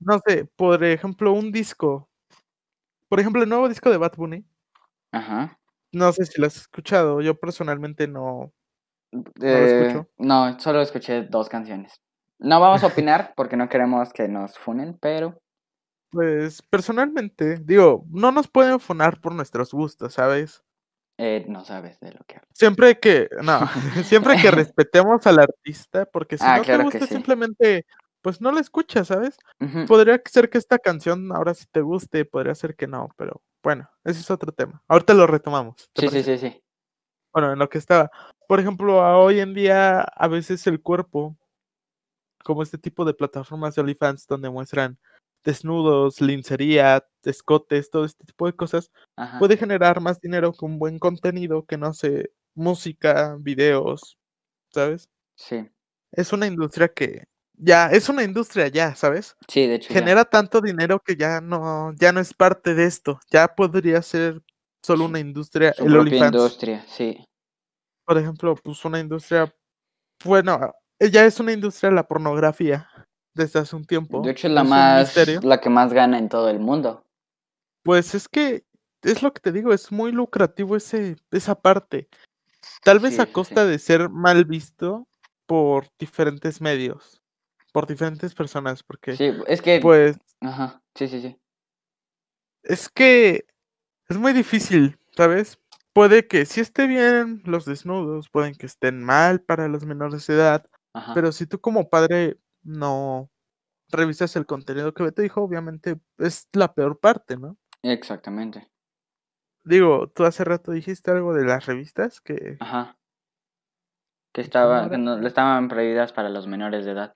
No 0.01 0.19
sé, 0.25 0.45
por 0.55 0.83
ejemplo, 0.83 1.31
un 1.33 1.51
disco. 1.51 2.09
Por 3.07 3.19
ejemplo, 3.19 3.43
el 3.43 3.49
nuevo 3.49 3.69
disco 3.69 3.89
de 3.89 3.97
Bad 3.97 4.13
Bunny. 4.17 4.45
Ajá. 5.11 5.57
No 5.93 6.11
sé 6.13 6.25
si 6.25 6.39
lo 6.39 6.47
has 6.47 6.55
escuchado. 6.57 7.21
Yo 7.21 7.39
personalmente 7.39 8.07
no. 8.07 8.53
lo 9.11 9.23
Eh, 9.41 9.87
escucho. 9.87 10.09
no, 10.17 10.59
solo 10.59 10.81
escuché 10.81 11.23
dos 11.23 11.49
canciones. 11.49 12.01
No 12.39 12.59
vamos 12.59 12.83
a 12.83 12.87
opinar 12.87 13.33
porque 13.35 13.57
no 13.57 13.69
queremos 13.69 14.13
que 14.13 14.27
nos 14.27 14.57
funen, 14.57 14.97
pero 14.99 15.37
Pues 16.11 16.61
personalmente, 16.63 17.57
digo, 17.63 18.05
no 18.09 18.31
nos 18.31 18.47
pueden 18.49 18.79
fonar 18.81 19.21
por 19.21 19.33
nuestros 19.33 19.71
gustos, 19.73 20.13
¿sabes? 20.13 20.63
eh, 21.17 21.45
no 21.47 21.63
sabes 21.63 21.99
de 21.99 22.11
lo 22.13 22.19
que 22.25 22.35
hablo. 22.37 22.47
Siempre 22.53 22.99
que, 22.99 23.29
no, 23.43 23.59
siempre 24.03 24.37
que 24.41 24.49
respetemos 24.51 25.25
al 25.27 25.39
artista, 25.39 26.05
porque 26.05 26.37
si 26.37 26.43
Ah, 26.47 26.57
no 26.57 26.63
claro 26.63 26.79
te 26.79 26.83
gusta, 26.85 27.07
sí. 27.07 27.13
simplemente, 27.13 27.85
pues 28.21 28.41
no 28.41 28.51
la 28.51 28.59
escuchas, 28.61 29.07
¿sabes? 29.07 29.37
Podría 29.87 30.21
ser 30.25 30.49
que 30.49 30.57
esta 30.57 30.77
canción 30.79 31.31
ahora 31.31 31.53
sí 31.53 31.65
te 31.71 31.81
guste, 31.81 32.25
podría 32.25 32.55
ser 32.55 32.75
que 32.75 32.87
no, 32.87 33.09
pero 33.17 33.41
bueno, 33.63 33.89
ese 34.03 34.19
es 34.19 34.31
otro 34.31 34.51
tema. 34.51 34.81
Ahorita 34.87 35.13
lo 35.13 35.27
retomamos. 35.27 35.89
¿te 35.93 36.01
Sí, 36.01 36.07
sí, 36.07 36.13
parece? 36.23 36.37
sí, 36.37 36.49
sí. 36.51 36.63
Bueno, 37.33 37.53
en 37.53 37.59
lo 37.59 37.69
que 37.69 37.77
estaba. 37.77 38.11
Por 38.47 38.59
ejemplo, 38.59 38.97
hoy 39.19 39.39
en 39.39 39.53
día, 39.53 40.01
a 40.01 40.27
veces 40.27 40.65
el 40.67 40.81
cuerpo, 40.81 41.37
como 42.43 42.63
este 42.63 42.77
tipo 42.77 43.05
de 43.05 43.13
plataformas 43.13 43.75
de 43.75 43.81
OnlyFans 43.81 44.25
donde 44.27 44.49
muestran 44.49 44.97
desnudos, 45.43 46.21
lincería, 46.21 47.05
escotes, 47.23 47.89
todo 47.89 48.05
este 48.05 48.25
tipo 48.25 48.45
de 48.45 48.53
cosas, 48.53 48.91
Ajá. 49.15 49.39
puede 49.39 49.57
generar 49.57 49.99
más 50.01 50.19
dinero 50.21 50.53
con 50.53 50.77
buen 50.77 50.99
contenido 50.99 51.65
que 51.65 51.77
no 51.77 51.93
sé, 51.93 52.31
música, 52.53 53.37
videos, 53.39 54.17
¿sabes? 54.71 55.09
Sí. 55.35 55.69
Es 56.11 56.33
una 56.33 56.45
industria 56.47 56.89
que 56.89 57.25
ya, 57.63 57.87
es 57.87 58.09
una 58.09 58.23
industria 58.23 58.67
ya, 58.67 58.95
¿sabes? 58.95 59.35
Sí, 59.47 59.67
de 59.67 59.75
hecho. 59.75 59.89
ya. 59.93 59.99
Genera 59.99 60.25
tanto 60.25 60.61
dinero 60.61 60.99
que 60.99 61.15
ya 61.15 61.41
no, 61.41 61.93
ya 61.93 62.11
no 62.11 62.19
es 62.19 62.33
parte 62.33 62.73
de 62.73 62.85
esto, 62.85 63.19
ya 63.29 63.47
podría 63.55 64.01
ser 64.01 64.41
solo 64.83 65.05
una 65.05 65.19
industria, 65.19 65.73
Su 65.73 65.85
el 65.85 65.91
propia 65.91 66.25
industria, 66.25 66.85
sí. 66.87 67.23
por 68.05 68.17
ejemplo, 68.17 68.55
pues 68.55 68.83
una 68.83 68.99
industria, 68.99 69.53
bueno, 70.25 70.59
ya 70.99 71.25
es 71.25 71.39
una 71.39 71.53
industria 71.53 71.91
la 71.91 72.07
pornografía 72.07 72.87
desde 73.35 73.59
hace 73.59 73.75
un 73.75 73.85
tiempo. 73.85 74.21
De 74.21 74.31
hecho, 74.31 74.47
es 74.47 74.53
la 74.53 74.61
es 74.63 74.67
más, 74.67 75.43
la 75.43 75.61
que 75.61 75.69
más 75.69 75.93
gana 75.93 76.17
en 76.17 76.29
todo 76.29 76.49
el 76.49 76.59
mundo. 76.59 77.03
Pues 77.83 78.13
es 78.15 78.27
que 78.27 78.63
es 79.03 79.21
lo 79.23 79.33
que 79.33 79.39
te 79.39 79.51
digo, 79.51 79.71
es 79.73 79.91
muy 79.91 80.11
lucrativo 80.11 80.75
ese, 80.75 81.15
esa 81.31 81.55
parte. 81.55 82.09
Tal 82.83 82.99
vez 82.99 83.15
Sí, 83.15 83.21
a 83.21 83.31
costa 83.31 83.63
sí. 83.65 83.69
de 83.71 83.79
ser 83.79 84.09
mal 84.09 84.45
visto 84.45 85.07
por 85.47 85.87
diferentes 85.99 86.61
medios, 86.61 87.20
por 87.71 87.87
diferentes 87.87 88.33
personas, 88.35 88.83
porque 88.83 89.15
Sí, 89.15 89.31
es 89.47 89.61
que, 89.61 89.79
pues 89.79 90.17
ajá, 90.41 90.81
sí, 90.95 91.07
sí, 91.07 91.21
sí. 91.21 91.37
es 92.63 92.89
que 92.89 93.45
es 94.09 94.17
muy 94.17 94.33
difícil, 94.33 94.97
¿sabes? 95.15 95.59
Puede 95.93 96.27
que 96.27 96.45
sí 96.45 96.61
esté 96.61 96.87
bien 96.87 97.41
los 97.45 97.65
desnudos, 97.65 98.29
pueden 98.29 98.55
que 98.55 98.65
estén 98.65 99.03
mal 99.03 99.41
para 99.41 99.67
los 99.67 99.85
menores 99.85 100.27
de 100.27 100.35
edad, 100.35 100.65
Ajá. 100.93 101.13
pero 101.13 101.31
si 101.31 101.45
tú 101.47 101.59
como 101.59 101.89
padre 101.89 102.37
no 102.63 103.29
revisas 103.89 104.35
el 104.35 104.45
contenido 104.45 104.93
que 104.93 105.11
te 105.11 105.21
dijo, 105.21 105.41
obviamente 105.41 105.99
es 106.17 106.47
la 106.53 106.73
peor 106.73 106.99
parte, 106.99 107.37
¿no? 107.37 107.57
Exactamente. 107.83 108.69
Digo, 109.63 110.07
tú 110.09 110.23
hace 110.23 110.43
rato 110.43 110.71
dijiste 110.71 111.11
algo 111.11 111.33
de 111.33 111.45
las 111.45 111.65
revistas 111.65 112.21
que 112.21 112.57
Ajá. 112.59 112.97
Que 114.33 114.41
¿Y 114.41 114.43
cómo 114.45 114.47
estaba, 114.47 114.89
que 114.89 114.97
no, 114.97 115.27
estaban 115.27 115.67
prohibidas 115.67 116.13
para 116.13 116.29
los 116.29 116.47
menores 116.47 116.85
de 116.85 116.91
edad. 116.91 117.13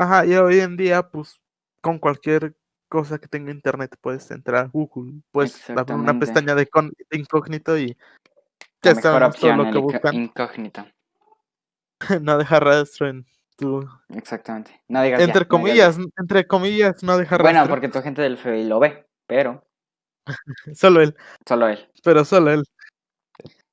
Ajá, 0.00 0.24
y 0.24 0.34
hoy 0.34 0.60
en 0.60 0.78
día, 0.78 1.02
pues, 1.02 1.38
con 1.82 1.98
cualquier 1.98 2.56
cosa 2.88 3.18
que 3.18 3.28
tenga 3.28 3.52
internet 3.52 3.94
puedes 4.00 4.30
entrar 4.30 4.64
a 4.64 4.68
Google, 4.68 5.20
puedes 5.30 5.68
abrir 5.68 5.94
una 5.94 6.18
pestaña 6.18 6.54
de, 6.54 6.66
incógnito 7.10 7.76
y 7.76 7.94
ya 8.82 8.94
sabemos 8.94 9.36
todo 9.36 9.56
lo 9.56 9.70
que 9.70 9.78
buscan. 9.78 10.14
incógnito. 10.14 10.86
no 12.22 12.38
dejar 12.38 12.64
rastro 12.64 13.08
en 13.08 13.26
tu... 13.58 13.86
Exactamente. 14.08 14.70
No 14.88 15.02
digas 15.02 15.18
ya, 15.20 15.26
Entre 15.26 15.44
no 15.46 15.58
digas 15.58 15.96
comillas, 15.96 15.98
entre 16.16 16.46
comillas, 16.46 17.02
no 17.02 17.18
dejar 17.18 17.42
Bueno, 17.42 17.58
rastro. 17.58 17.74
porque 17.74 17.88
tu 17.90 18.00
gente 18.00 18.22
del 18.22 18.38
FBI 18.38 18.64
lo 18.64 18.80
ve, 18.80 19.06
pero 19.26 19.62
Solo 20.74 21.02
él, 21.02 21.14
solo 21.46 21.68
él. 21.68 21.90
pero 22.02 22.24
solo 22.24 22.52
él. 22.52 22.64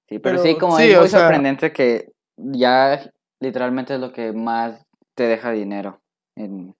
Sí, 0.09 0.19
pero, 0.19 0.43
sí, 0.43 0.57
como 0.57 0.75
sí, 0.75 0.91
es 0.91 0.99
muy 0.99 1.07
sea- 1.07 1.21
sorprendente 1.21 1.71
que 1.71 2.11
ya 2.35 3.09
literalmente 3.39 3.93
es 3.93 4.01
lo 4.01 4.11
que 4.11 4.33
más 4.33 4.85
te 5.15 5.23
deja 5.23 5.51
dinero 5.51 6.01
en, 6.37 6.75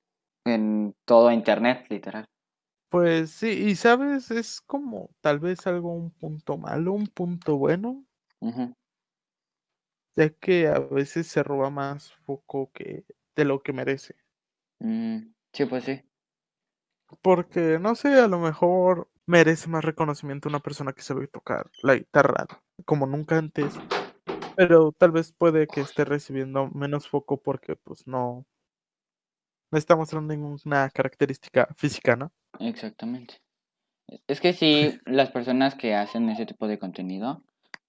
en 0.46 0.96
todo 1.06 1.32
internet, 1.32 1.86
literal. 1.90 2.26
Pues 2.90 3.32
sí, 3.32 3.50
y 3.50 3.76
sabes, 3.76 4.32
es 4.32 4.62
como 4.62 5.10
tal 5.20 5.40
vez 5.40 5.68
algo 5.68 5.92
un 5.92 6.12
punto 6.12 6.58
malo, 6.58 6.94
un 6.94 7.08
punto 7.08 7.58
bueno, 7.58 8.06
Ujú. 8.40 8.74
ya 10.16 10.30
que 10.30 10.68
a 10.68 10.80
veces 10.80 11.28
se 11.28 11.44
roba 11.44 11.70
más 11.70 12.14
foco 12.26 12.72
que 12.74 13.04
de 13.36 13.46
lo 13.46 13.62
que 13.62 13.74
merece. 13.74 14.16
Mm, 14.80 15.34
sí, 15.52 15.66
pues 15.66 15.84
sí. 15.84 16.02
Porque, 17.22 17.78
no 17.80 17.96
sé, 17.96 18.20
a 18.20 18.28
lo 18.28 18.40
mejor 18.40 19.10
merece 19.26 19.68
más 19.68 19.84
reconocimiento 19.84 20.48
una 20.48 20.60
persona 20.60 20.94
que 20.94 21.02
sabe 21.02 21.28
tocar 21.28 21.70
la 21.84 21.96
guitarra 21.96 22.46
como 22.86 23.06
nunca 23.06 23.38
antes. 23.38 23.74
Pero 24.56 24.92
tal 24.92 25.12
vez 25.12 25.34
puede 25.34 25.68
que 25.68 25.82
esté 25.82 26.06
recibiendo 26.06 26.70
menos 26.70 27.08
foco 27.08 27.38
porque 27.38 27.76
pues 27.76 28.08
no, 28.08 28.46
no 29.72 29.78
está 29.78 29.96
mostrando 29.96 30.34
ninguna 30.34 30.90
característica 30.90 31.68
física, 31.76 32.16
¿no? 32.16 32.32
Exactamente. 32.60 33.42
Es 34.28 34.42
que 34.42 34.54
sí, 34.54 35.00
las 35.06 35.32
personas 35.32 35.76
que 35.76 35.96
hacen 35.96 36.30
ese 36.30 36.46
tipo 36.46 36.68
de 36.68 36.80
contenido, 36.80 37.44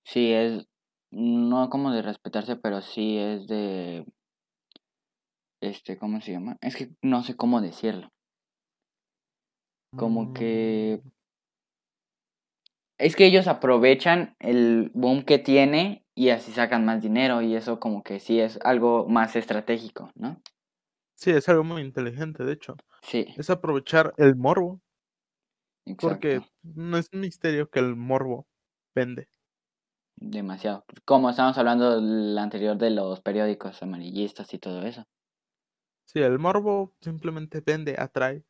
sí 0.04 0.32
es, 0.32 0.66
no 1.10 1.70
como 1.70 1.92
de 1.92 2.02
respetarse, 2.02 2.56
pero 2.56 2.80
sí 2.80 3.18
es 3.18 3.46
de, 3.46 4.04
este, 5.60 5.96
¿cómo 5.98 6.20
se 6.20 6.32
llama? 6.32 6.56
Es 6.60 6.76
que 6.76 6.90
no 7.02 7.22
sé 7.22 7.36
cómo 7.36 7.60
decirlo. 7.60 8.10
Como 9.96 10.34
que... 10.34 11.00
Es 12.98 13.16
que 13.16 13.26
ellos 13.26 13.46
aprovechan 13.46 14.36
el 14.38 14.90
boom 14.92 15.22
que 15.22 15.38
tiene 15.38 16.04
y 16.14 16.30
así 16.30 16.52
sacan 16.52 16.84
más 16.84 17.00
dinero 17.00 17.42
y 17.42 17.54
eso 17.54 17.78
como 17.78 18.02
que 18.02 18.18
sí 18.18 18.40
es 18.40 18.58
algo 18.64 19.06
más 19.08 19.36
estratégico, 19.36 20.10
¿no? 20.16 20.40
Sí, 21.18 21.30
es 21.32 21.48
algo 21.48 21.64
muy 21.64 21.82
inteligente, 21.82 22.44
de 22.44 22.52
hecho. 22.52 22.76
Sí, 23.02 23.26
Es 23.36 23.50
aprovechar 23.50 24.14
el 24.18 24.36
morbo, 24.36 24.80
exacto. 25.86 26.08
porque 26.10 26.40
no 26.62 26.96
es 26.96 27.08
un 27.12 27.20
misterio 27.20 27.68
que 27.68 27.80
el 27.80 27.96
morbo 27.96 28.46
vende. 28.94 29.28
Demasiado. 30.20 30.84
Como 31.04 31.30
estábamos 31.30 31.58
hablando 31.58 32.00
del 32.00 32.36
anterior 32.38 32.76
de 32.76 32.90
los 32.90 33.20
periódicos 33.20 33.82
amarillistas 33.82 34.52
y 34.54 34.58
todo 34.58 34.82
eso. 34.82 35.04
Sí, 36.06 36.20
el 36.20 36.38
morbo 36.38 36.94
simplemente 37.00 37.60
vende, 37.64 37.94
atrae, 37.98 38.44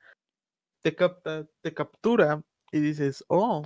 te 0.82 0.94
capta, 0.96 1.46
te 1.62 1.74
captura 1.74 2.42
y 2.72 2.80
dices, 2.80 3.24
oh, 3.28 3.62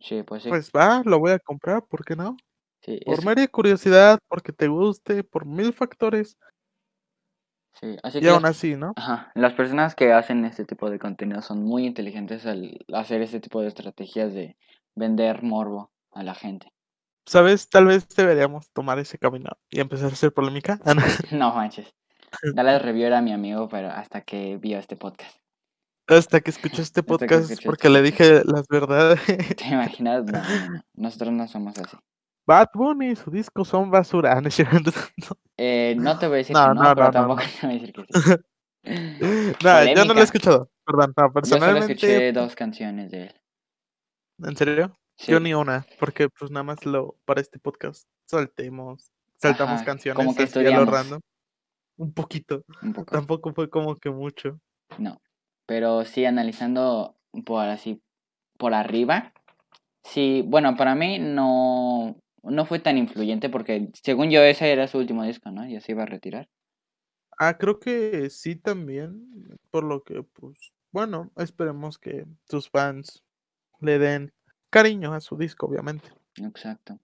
Sí, 0.00 0.22
pues 0.22 0.42
sí. 0.44 0.48
pues 0.50 0.70
va, 0.70 1.02
lo 1.04 1.18
voy 1.18 1.32
a 1.32 1.38
comprar, 1.38 1.84
¿por 1.86 2.04
qué 2.04 2.16
no? 2.16 2.36
sí, 2.82 3.00
Por 3.04 3.18
es- 3.18 3.24
mera 3.24 3.46
curiosidad, 3.48 4.18
porque 4.28 4.52
te 4.52 4.68
guste, 4.68 5.24
por 5.24 5.46
mil 5.46 5.72
factores, 5.72 6.36
sí, 7.74 7.96
Así 8.02 8.18
y 8.18 8.20
que 8.22 8.28
aún 8.28 8.42
las, 8.42 8.52
así, 8.52 8.76
¿no? 8.76 8.92
ajá, 8.96 9.30
las 9.34 9.54
personas 9.54 9.94
que 9.94 10.12
hacen 10.12 10.44
este 10.44 10.64
tipo 10.64 10.90
de 10.90 10.98
contenido 10.98 11.42
son 11.42 11.62
muy 11.64 11.86
inteligentes 11.86 12.46
al 12.46 12.84
hacer 12.92 13.22
este 13.22 13.40
tipo 13.40 13.60
de 13.60 13.68
estrategias 13.68 14.32
de 14.34 14.56
vender 14.94 15.42
morbo 15.42 15.92
a 16.12 16.22
la 16.22 16.34
gente. 16.34 16.72
¿Sabes? 17.26 17.68
Tal 17.68 17.86
vez 17.86 18.08
deberíamos 18.08 18.70
tomar 18.72 18.98
ese 18.98 19.18
camino 19.18 19.50
y 19.68 19.80
empezar 19.80 20.10
a 20.10 20.14
hacer 20.14 20.32
polémica. 20.32 20.80
Ah, 20.84 20.94
no. 20.94 21.02
No 21.32 21.54
manches. 21.54 21.94
Dale 22.54 22.78
review 22.78 23.12
a 23.14 23.20
mi 23.20 23.32
amigo, 23.32 23.68
pero 23.68 23.90
hasta 23.90 24.22
que 24.22 24.56
vio 24.56 24.78
este 24.78 24.96
podcast. 24.96 25.36
Hasta 26.06 26.40
que 26.40 26.50
escuché 26.50 26.82
este 26.82 27.02
podcast 27.04 27.50
escuché 27.50 27.66
porque 27.66 27.88
este 27.88 27.98
le 27.98 28.02
dije 28.02 28.42
las 28.44 28.66
verdades. 28.68 29.20
¿Te 29.56 29.68
imaginas? 29.68 30.24
No, 30.24 30.32
no, 30.32 30.70
no. 30.70 30.82
Nosotros 30.94 31.32
no 31.32 31.46
somos 31.48 31.78
así. 31.78 31.96
Bad 32.48 32.68
Bunny 32.72 33.10
y 33.10 33.16
su 33.16 33.30
disco 33.30 33.62
son 33.62 33.90
basura. 33.90 34.40
No. 34.40 34.90
Eh, 35.60 35.96
no 35.98 36.16
te 36.18 36.28
voy 36.28 36.36
a 36.36 36.38
decir 36.38 36.54
No, 36.54 36.68
que 36.68 36.74
no, 36.74 36.82
no, 36.82 36.94
pero 36.94 37.06
no, 37.06 37.10
tampoco 37.10 37.42
te 37.60 37.66
voy 37.66 37.76
a 37.76 37.78
decir 37.80 37.92
que 37.92 38.04
sí. 38.04 39.64
No, 39.64 39.84
yo 39.94 40.04
no 40.04 40.14
lo 40.14 40.20
he 40.20 40.22
escuchado. 40.22 40.70
Perdón, 40.86 41.12
no, 41.16 41.22
Yo 41.24 41.28
solo 41.28 41.32
personalmente. 41.32 41.92
escuché 41.94 42.32
dos 42.32 42.54
canciones 42.54 43.10
de 43.10 43.22
él. 43.24 43.34
¿En 44.44 44.56
serio? 44.56 44.96
Sí. 45.16 45.32
Yo 45.32 45.40
ni 45.40 45.52
una, 45.52 45.84
porque 45.98 46.28
pues 46.28 46.50
nada 46.52 46.62
más 46.62 46.86
lo 46.86 47.16
para 47.24 47.40
este 47.40 47.58
podcast 47.58 48.08
saltemos, 48.24 49.10
saltamos 49.36 49.74
Ajá, 49.76 49.84
canciones 49.84 50.16
como 50.16 50.32
que 50.32 50.42
lo 50.42 50.46
estudiamos. 50.46 50.88
random. 50.88 51.20
Un 51.96 52.12
poquito. 52.14 52.62
Un 52.80 52.92
poco. 52.92 53.10
Tampoco 53.10 53.52
fue 53.52 53.68
como 53.68 53.96
que 53.96 54.10
mucho. 54.10 54.60
No. 54.96 55.20
Pero 55.66 56.04
sí, 56.04 56.24
analizando 56.24 57.16
por 57.44 57.64
así, 57.66 58.00
por 58.56 58.74
arriba. 58.74 59.32
Sí, 60.04 60.44
bueno, 60.46 60.76
para 60.76 60.94
mí 60.94 61.18
no, 61.18 62.16
no 62.42 62.66
fue 62.66 62.78
tan 62.80 62.98
influyente 62.98 63.48
porque 63.50 63.90
según 64.02 64.30
yo 64.30 64.42
ese 64.42 64.70
era 64.72 64.86
su 64.88 64.98
último 64.98 65.24
disco, 65.24 65.50
¿no? 65.50 65.66
Ya 65.68 65.80
se 65.80 65.92
iba 65.92 66.02
a 66.04 66.06
retirar. 66.06 66.48
Ah, 67.38 67.56
creo 67.58 67.78
que 67.78 68.30
sí 68.30 68.56
también, 68.56 69.58
por 69.70 69.84
lo 69.84 70.02
que 70.02 70.22
pues 70.22 70.72
bueno, 70.90 71.30
esperemos 71.36 71.98
que 71.98 72.26
sus 72.48 72.68
fans 72.70 73.22
le 73.80 73.98
den 73.98 74.32
cariño 74.70 75.14
a 75.14 75.20
su 75.20 75.36
disco, 75.36 75.66
obviamente. 75.66 76.10
Exacto. 76.36 76.98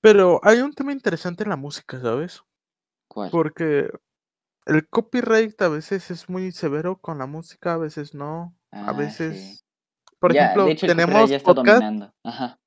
Pero 0.00 0.40
hay 0.44 0.60
un 0.60 0.72
tema 0.72 0.92
interesante 0.92 1.42
en 1.44 1.50
la 1.50 1.56
música, 1.56 2.00
¿sabes? 2.00 2.42
¿Cuál? 3.08 3.30
Porque 3.30 3.90
el 4.66 4.88
copyright 4.88 5.60
a 5.62 5.68
veces 5.68 6.10
es 6.10 6.28
muy 6.28 6.52
severo 6.52 6.98
con 7.00 7.18
la 7.18 7.26
música, 7.26 7.74
a 7.74 7.78
veces 7.78 8.14
no. 8.14 8.56
A 8.72 8.92
Ah, 8.92 8.94
sí. 8.94 8.98
veces, 9.02 9.64
por 10.20 10.34
Ya, 10.34 10.42
ejemplo, 10.44 10.66
de 10.66 10.72
hecho, 10.72 10.86
tenemos 10.86 11.30
podcast, 11.42 11.82
dominando. 11.82 12.14
Ajá. 12.24 12.60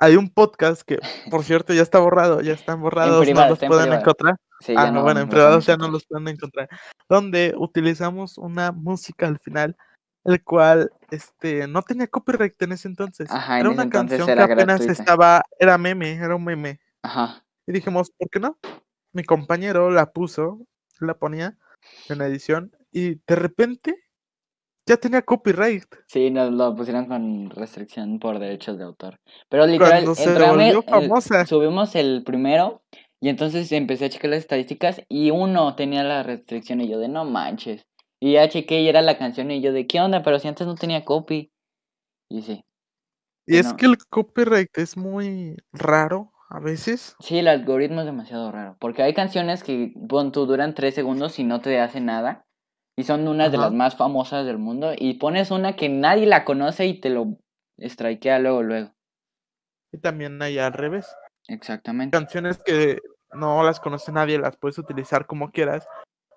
Hay 0.00 0.16
un 0.16 0.30
podcast 0.30 0.82
que, 0.82 0.98
por 1.30 1.44
cierto, 1.44 1.72
ya 1.74 1.82
está 1.82 1.98
borrado, 1.98 2.40
ya 2.40 2.54
están 2.54 2.80
borrados, 2.80 3.26
no 3.28 3.48
los 3.48 3.58
pueden 3.58 3.70
privado. 3.84 4.00
encontrar. 4.00 4.36
Sí, 4.60 4.74
Ah, 4.76 4.86
no, 4.86 4.92
no 4.94 5.02
bueno, 5.02 5.20
en 5.20 5.28
privado 5.28 5.60
ya 5.60 5.76
no 5.76 5.88
los 5.88 6.04
pueden 6.06 6.28
encontrar. 6.28 6.68
Donde 7.08 7.54
utilizamos 7.56 8.36
una 8.38 8.72
música 8.72 9.26
al 9.26 9.38
final, 9.38 9.76
el 10.24 10.42
cual 10.42 10.90
este 11.10 11.66
no 11.68 11.82
tenía 11.82 12.06
copyright 12.06 12.60
en 12.62 12.72
ese 12.72 12.88
entonces. 12.88 13.30
Ajá, 13.30 13.60
en 13.60 13.60
era 13.60 13.68
ese 13.68 13.74
una 13.74 13.82
entonces 13.84 14.18
canción 14.18 14.30
era 14.30 14.46
que 14.46 14.52
apenas 14.54 14.80
gratuita. 14.80 14.92
estaba, 14.92 15.42
era 15.58 15.78
meme, 15.78 16.12
era 16.14 16.34
un 16.36 16.44
meme. 16.44 16.80
Ajá. 17.02 17.44
Y 17.66 17.72
dijimos, 17.72 18.10
¿por 18.10 18.28
qué 18.30 18.40
no? 18.40 18.58
Mi 19.12 19.24
compañero 19.24 19.90
la 19.90 20.12
puso, 20.12 20.66
la 21.00 21.14
ponía 21.14 21.56
en 22.08 22.18
la 22.18 22.26
edición 22.26 22.72
y 22.92 23.14
de 23.26 23.36
repente 23.36 23.96
ya 24.90 24.96
tenía 24.96 25.22
copyright. 25.22 25.84
Sí, 26.06 26.30
nos 26.30 26.52
lo 26.52 26.74
pusieron 26.74 27.06
con 27.06 27.48
restricción 27.50 28.18
por 28.18 28.38
derechos 28.38 28.76
de 28.76 28.84
autor. 28.84 29.20
Pero 29.48 29.66
literal, 29.66 29.90
Cuando 30.04 30.14
se 30.14 30.24
entrame- 30.30 30.72
volvió 30.74 30.78
el- 30.80 30.84
famosa. 31.08 31.46
subimos 31.46 31.94
el 31.94 32.22
primero 32.24 32.82
y 33.20 33.28
entonces 33.28 33.70
empecé 33.72 34.06
a 34.06 34.10
checar 34.10 34.30
las 34.30 34.40
estadísticas 34.40 35.02
y 35.08 35.30
uno 35.30 35.74
tenía 35.76 36.02
la 36.02 36.22
restricción 36.22 36.80
y 36.80 36.88
yo 36.88 36.98
de 36.98 37.08
no 37.08 37.24
manches. 37.24 37.86
Y 38.20 38.32
ya 38.34 38.48
chequé 38.48 38.80
y 38.82 38.88
era 38.88 39.00
la 39.00 39.16
canción 39.16 39.50
y 39.50 39.60
yo 39.62 39.72
de 39.72 39.86
qué 39.86 40.00
onda, 40.00 40.22
pero 40.22 40.38
si 40.38 40.48
antes 40.48 40.66
no 40.66 40.74
tenía 40.74 41.04
copy. 41.04 41.50
Y 42.28 42.42
sí, 42.42 42.62
Y 43.46 43.56
es 43.56 43.64
Bueno. 43.64 43.76
que 43.78 43.86
el 43.86 43.96
copyright 44.10 44.78
es 44.78 44.96
muy 44.96 45.56
raro 45.72 46.32
a 46.50 46.60
veces. 46.60 47.16
sí, 47.20 47.38
el 47.38 47.48
algoritmo 47.48 48.00
es 48.00 48.06
demasiado 48.06 48.50
raro. 48.52 48.76
Porque 48.80 49.02
hay 49.02 49.14
canciones 49.14 49.62
que, 49.64 49.92
pon 50.08 50.32
tú, 50.32 50.46
duran 50.46 50.74
tres 50.74 50.94
segundos 50.94 51.38
y 51.38 51.44
no 51.44 51.60
te 51.60 51.78
hace 51.80 52.00
nada. 52.00 52.44
Y 53.00 53.04
son 53.04 53.26
unas 53.26 53.50
de 53.50 53.56
las 53.56 53.72
más 53.72 53.96
famosas 53.96 54.44
del 54.44 54.58
mundo. 54.58 54.92
Y 54.94 55.14
pones 55.14 55.50
una 55.50 55.74
que 55.74 55.88
nadie 55.88 56.26
la 56.26 56.44
conoce 56.44 56.86
y 56.86 57.00
te 57.00 57.08
lo 57.08 57.38
strikea 57.78 58.38
luego, 58.38 58.62
luego. 58.62 58.92
Y 59.90 59.98
también 59.98 60.40
hay 60.42 60.58
al 60.58 60.74
revés. 60.74 61.14
Exactamente. 61.48 62.16
Canciones 62.16 62.62
que 62.62 62.98
no 63.32 63.62
las 63.62 63.80
conoce 63.80 64.12
nadie, 64.12 64.38
las 64.38 64.56
puedes 64.58 64.76
utilizar 64.78 65.26
como 65.26 65.50
quieras. 65.50 65.86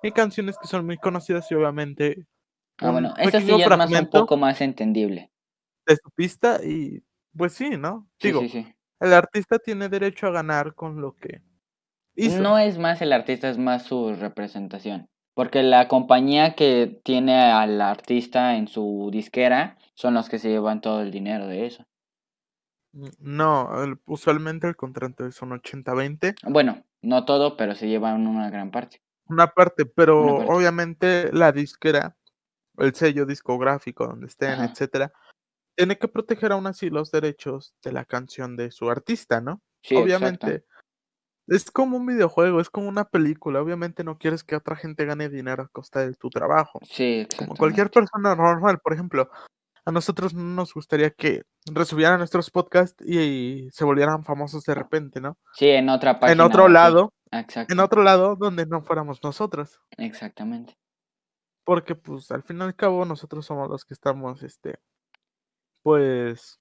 Y 0.02 0.12
canciones 0.12 0.58
que 0.58 0.68
son 0.68 0.86
muy 0.86 0.98
conocidas 0.98 1.52
y 1.52 1.56
obviamente 1.56 2.26
Ah, 2.80 2.92
bueno, 2.92 3.14
esto 3.18 3.40
sí 3.40 3.48
ya 3.48 3.66
es 3.66 3.78
más 3.78 3.92
un 3.92 4.10
poco 4.10 4.38
más 4.38 4.60
entendible. 4.62 5.32
de 5.86 5.96
su 5.96 6.10
pista 6.12 6.60
y 6.64 7.04
pues 7.38 7.54
sí, 7.54 7.72
¿no? 7.78 8.08
Sí, 8.20 8.30
Digo, 8.30 8.40
sí, 8.42 8.50
sí. 8.50 8.76
el 9.00 9.14
artista 9.14 9.60
tiene 9.60 9.90
derecho 9.90 10.28
a 10.28 10.32
ganar 10.32 10.76
con 10.76 11.02
lo 11.02 11.16
que 11.16 11.42
hizo. 12.16 12.42
No 12.42 12.58
es 12.58 12.78
más 12.78 13.02
el 13.02 13.12
artista, 13.14 13.50
es 13.50 13.58
más 13.58 13.84
su 13.84 14.16
representación. 14.16 15.08
Porque 15.36 15.64
la 15.64 15.88
compañía 15.88 16.54
que 16.56 17.00
tiene 17.04 17.36
al 17.52 17.82
artista 17.82 18.56
en 18.56 18.68
su 18.68 19.10
disquera 19.12 19.78
son 19.96 20.14
los 20.14 20.30
que 20.30 20.38
se 20.40 20.50
llevan 20.50 20.82
todo 20.82 21.02
el 21.02 21.12
dinero 21.12 21.48
de 21.48 21.66
eso. 21.66 21.86
Mm, 22.94 23.08
No, 23.20 23.70
usualmente 24.06 24.68
el 24.68 24.76
contrato 24.76 25.26
es 25.26 25.42
un 25.42 25.52
80-20, 25.54 26.36
Bueno, 26.48 26.84
no 27.02 27.26
todo, 27.26 27.58
pero 27.58 27.76
se 27.76 27.88
llevan 27.88 28.28
una 28.28 28.50
gran 28.50 28.70
parte. 28.72 29.02
una 29.28 29.48
parte, 29.48 29.86
pero 29.86 30.22
Una 30.22 30.38
parte. 30.38 30.54
obviamente 30.54 31.32
la 31.34 31.52
disquera, 31.52 32.16
el 32.78 32.94
sello 32.94 33.26
discográfico 33.26 34.06
donde 34.08 34.28
estén, 34.28 34.52
Ajá. 34.52 34.66
etcétera, 34.66 35.12
tiene 35.76 35.98
que 35.98 36.08
proteger 36.08 36.52
aún 36.52 36.68
así 36.68 36.90
los 36.90 37.12
derechos 37.12 37.76
de 37.84 37.94
la 37.94 38.06
canción 38.06 38.56
de 38.58 38.72
su 38.72 38.90
artista, 38.90 39.42
¿no? 39.42 39.62
Sí, 39.84 39.96
exacto. 39.96 40.48
Es 41.48 41.70
como 41.72 41.98
un 41.98 42.06
videojuego, 42.06 42.62
es 42.62 42.70
como 42.70 42.88
una 42.88 43.06
película. 43.06 43.62
Obviamente 43.62 44.04
no 44.04 44.18
quieres 44.18 44.44
que 44.44 44.56
otra 44.56 44.76
gente 44.76 45.06
gane 45.06 45.30
dinero 45.30 45.64
a 45.64 45.68
costa 45.68 46.00
de 46.06 46.14
tu 46.14 46.30
trabajo. 46.30 46.80
Sí, 46.84 47.28
Como 47.38 47.56
cualquier 47.56 47.92
persona 47.92 48.36
normal, 48.36 48.80
por 48.80 48.94
ejemplo, 48.94 49.30
a 49.86 49.92
nosotros 49.92 50.34
no 50.34 50.44
nos 50.44 50.74
gustaría 50.74 51.10
que 51.10 51.44
recibieran 51.72 52.20
nuestros 52.20 52.50
podcasts 52.50 53.04
y, 53.06 53.20
y 53.20 53.72
se 53.72 53.84
volvieran 53.84 54.24
famosos 54.24 54.64
de 54.64 54.76
repente, 54.76 55.20
¿no? 55.20 55.38
Sí, 55.54 55.68
en 55.68 55.90
otra 55.90 56.20
página. 56.20 56.32
En 56.44 56.50
otro 56.50 56.70
lado, 56.70 57.12
Exacto. 57.32 57.74
en 57.74 57.80
otro 57.82 58.04
lado 58.04 58.36
donde 58.38 58.66
no 58.66 58.82
fuéramos 58.82 59.22
nosotros. 59.24 59.82
Exactamente. 59.98 60.78
Porque 61.66 61.96
pues 61.96 62.32
al 62.32 62.44
fin 62.44 62.60
y 62.60 62.62
al 62.62 62.76
cabo 62.76 63.06
nosotros 63.06 63.46
somos 63.46 63.70
los 63.70 63.84
que 63.84 63.94
estamos, 63.94 64.44
este, 64.44 64.80
pues, 65.82 66.60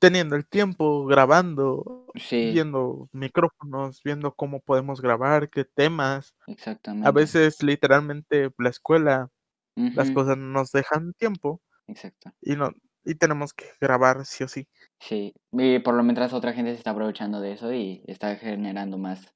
teniendo 0.00 0.34
el 0.34 0.48
tiempo, 0.48 1.06
grabando, 1.06 2.06
Sí, 2.16 2.50
viendo 2.52 3.08
micrófonos, 3.12 4.02
viendo 4.02 4.34
cómo 4.34 4.60
podemos 4.60 5.00
grabar, 5.00 5.48
qué 5.50 5.64
temas. 5.64 6.34
exactamente. 6.48 7.06
A 7.08 7.12
veces 7.12 7.62
literalmente 7.62 8.50
la 8.58 8.70
escuela, 8.70 9.28
las 9.76 10.10
cosas 10.10 10.36
no 10.36 10.46
nos 10.46 10.72
dejan 10.72 11.14
tiempo 11.14 11.62
Exacto. 11.86 12.32
y 12.42 12.56
no 12.56 12.70
y 13.04 13.14
tenemos 13.14 13.54
que 13.54 13.64
grabar 13.80 14.26
sí 14.26 14.44
o 14.44 14.48
sí. 14.48 14.68
Sí. 15.00 15.32
Y 15.52 15.78
por 15.78 15.94
lo 15.94 16.02
mientras 16.02 16.34
otra 16.34 16.52
gente 16.52 16.72
se 16.72 16.78
está 16.78 16.90
aprovechando 16.90 17.40
de 17.40 17.52
eso 17.52 17.72
y 17.72 18.02
está 18.06 18.36
generando 18.36 18.98
más 18.98 19.32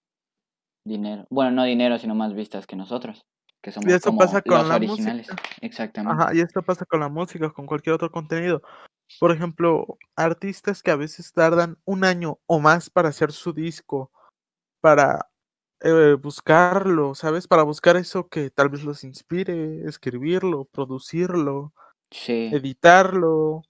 dinero. 0.87 1.24
Bueno, 1.31 1.50
no 1.53 1.64
dinero, 1.64 1.98
sino 1.98 2.14
más 2.14 2.35
vistas 2.35 2.66
que 2.66 2.77
nosotros. 2.77 3.24
Que 3.62 3.72
somos 3.72 3.90
eso 3.90 4.11
como 4.11 4.18
pasa 4.18 4.42
con 4.42 4.59
los 4.59 4.68
la 4.68 4.77
originales. 4.77 5.29
música. 5.29 5.42
Exactamente. 5.62 6.22
Ajá, 6.22 6.35
y 6.35 6.40
esto 6.40 6.62
pasa 6.62 6.85
con 6.85 7.00
la 7.00 7.09
música, 7.09 7.50
con 7.50 7.64
cualquier 7.64 7.94
otro 7.94 8.11
contenido. 8.11 8.61
Por 9.20 9.33
ejemplo, 9.33 9.98
artistas 10.16 10.83
que 10.83 10.90
a 10.90 10.96
veces 10.96 11.33
tardan 11.33 11.79
un 11.85 12.05
año 12.05 12.40
o 12.46 12.61
más 12.61 12.90
para 12.90 13.09
hacer 13.11 13.33
su 13.33 13.53
disco, 13.53 14.11
para 14.81 15.31
eh, 15.83 16.16
buscarlo, 16.22 17.14
¿sabes? 17.16 17.48
Para 17.48 17.64
buscar 17.64 17.96
eso 17.96 18.29
que 18.29 18.50
tal 18.50 18.70
vez 18.70 18.85
los 18.85 19.05
inspire, 19.05 19.87
escribirlo, 19.88 20.66
producirlo, 20.66 21.74
Sí. 22.11 22.59
editarlo, 22.61 23.66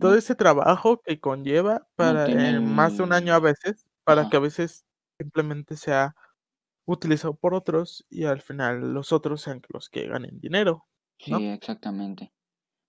todo 0.00 0.14
No, 0.14 0.16
ese 0.16 0.34
trabajo 0.36 1.02
que 1.02 1.20
conlleva 1.20 1.88
no 2.00 2.18
para 2.20 2.56
eh, 2.56 2.60
más 2.60 2.96
de 2.98 3.04
un 3.04 3.12
año 3.14 3.34
a 3.34 3.40
veces, 3.40 3.86
para 4.04 4.26
que 4.26 4.36
a 4.38 4.40
veces 4.40 4.84
simplemente 5.20 5.76
sea 5.76 6.14
utilizado 6.86 7.34
por 7.36 7.54
otros 7.54 8.06
y 8.10 8.24
al 8.26 8.42
final 8.42 8.94
los 8.94 9.12
otros 9.12 9.42
sean 9.42 9.62
los 9.70 9.88
que 9.90 10.08
ganen 10.08 10.40
dinero, 10.40 10.86
¿no? 11.26 11.40
Sí, 11.40 11.46
exactamente. 11.46 12.32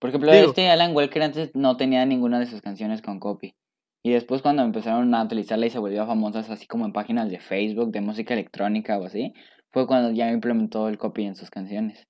Por 0.03 0.09
ejemplo, 0.09 0.33
Digo, 0.33 0.47
este 0.47 0.67
Alan 0.67 0.93
Walker 0.93 1.23
antes 1.23 1.55
no 1.55 1.77
tenía 1.77 2.05
ninguna 2.05 2.37
de 2.37 2.45
sus 2.45 2.61
canciones 2.61 3.01
con 3.01 3.21
copy. 3.21 3.55
Y 4.03 4.11
después 4.11 4.41
cuando 4.41 4.61
empezaron 4.61 5.15
a 5.15 5.23
utilizarla 5.23 5.65
y 5.65 5.69
se 5.69 5.79
volvió 5.79 6.05
famosas 6.05 6.49
así 6.49 6.67
como 6.67 6.83
en 6.83 6.91
páginas 6.91 7.29
de 7.29 7.39
Facebook, 7.39 7.89
de 7.93 8.01
música 8.01 8.33
electrónica 8.33 8.97
o 8.97 9.05
así, 9.05 9.33
fue 9.71 9.87
cuando 9.87 10.11
ya 10.11 10.29
implementó 10.29 10.89
el 10.89 10.97
copy 10.97 11.23
en 11.23 11.37
sus 11.37 11.49
canciones. 11.49 12.03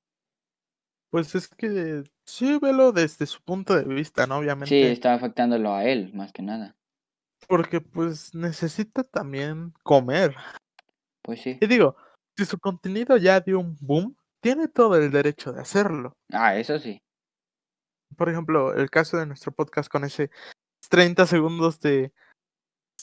pues 1.12 1.36
es 1.36 1.48
que 1.48 2.02
sí, 2.26 2.58
velo 2.60 2.94
desde 2.94 3.28
su 3.28 3.44
punto 3.44 3.76
de 3.76 3.84
vista, 3.84 4.26
¿no? 4.26 4.38
Sí, 4.38 4.40
Obviamente, 4.40 4.92
está 4.92 5.14
afectándolo 5.14 5.76
a 5.76 5.86
él, 5.86 6.16
más 6.16 6.34
que 6.34 6.42
nada. 6.42 6.76
porque 7.48 7.80
pues 7.80 8.34
necesita 8.34 9.04
también 9.04 9.72
comer. 9.84 10.34
Pues 11.22 11.42
sí. 11.42 11.60
Y 11.62 11.68
digo, 11.68 11.96
si 12.36 12.46
su 12.46 12.58
contenido 12.58 13.18
ya 13.18 13.40
dio 13.40 13.60
un 13.60 13.78
boom, 13.80 14.18
tiene 14.42 14.68
todo 14.68 14.96
el 14.96 15.12
derecho 15.12 15.54
de 15.54 15.62
hacerlo. 15.62 16.14
Ah, 16.32 16.58
eso 16.58 16.80
sí. 16.80 17.00
Por 18.18 18.30
ejemplo, 18.30 18.74
el 18.74 18.90
caso 18.90 19.18
de 19.18 19.26
nuestro 19.26 19.52
podcast 19.52 19.90
con 19.90 20.04
ese 20.04 20.30
30 20.90 21.26
segundos 21.26 21.80
de, 21.80 22.12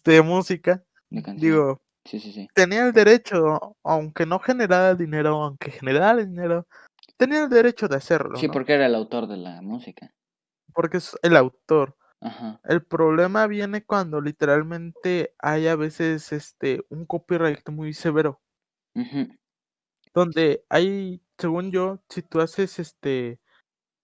de 0.04 0.22
música, 0.22 0.84
digo, 1.10 1.80
Sí, 2.06 2.18
sí, 2.18 2.32
sí. 2.32 2.48
tenía 2.54 2.86
el 2.86 2.92
derecho, 2.92 3.76
aunque 3.84 4.24
no 4.26 4.38
generara 4.38 4.94
dinero, 4.94 5.42
aunque 5.42 5.70
generara 5.70 6.16
dinero, 6.24 6.66
tenía 7.16 7.44
el 7.44 7.50
derecho 7.50 7.88
de 7.88 7.96
hacerlo, 7.96 8.36
Sí, 8.36 8.46
¿no? 8.46 8.52
porque 8.52 8.72
era 8.74 8.86
el 8.86 8.94
autor 8.94 9.26
de 9.26 9.36
la 9.36 9.60
música. 9.60 10.10
Porque 10.72 10.96
es 10.98 11.16
el 11.22 11.36
autor. 11.36 11.96
Ajá. 12.22 12.60
El 12.64 12.84
problema 12.84 13.46
viene 13.46 13.84
cuando 13.84 14.20
literalmente 14.20 15.34
hay 15.38 15.66
a 15.68 15.76
veces 15.76 16.32
este 16.32 16.84
un 16.90 17.06
copyright 17.06 17.66
muy 17.70 17.92
severo, 17.94 18.40
donde 20.12 20.64
hay, 20.68 21.22
según 21.38 21.70
yo, 21.70 22.00
si 22.08 22.22
tú 22.22 22.40
haces 22.40 22.78
este, 22.78 23.40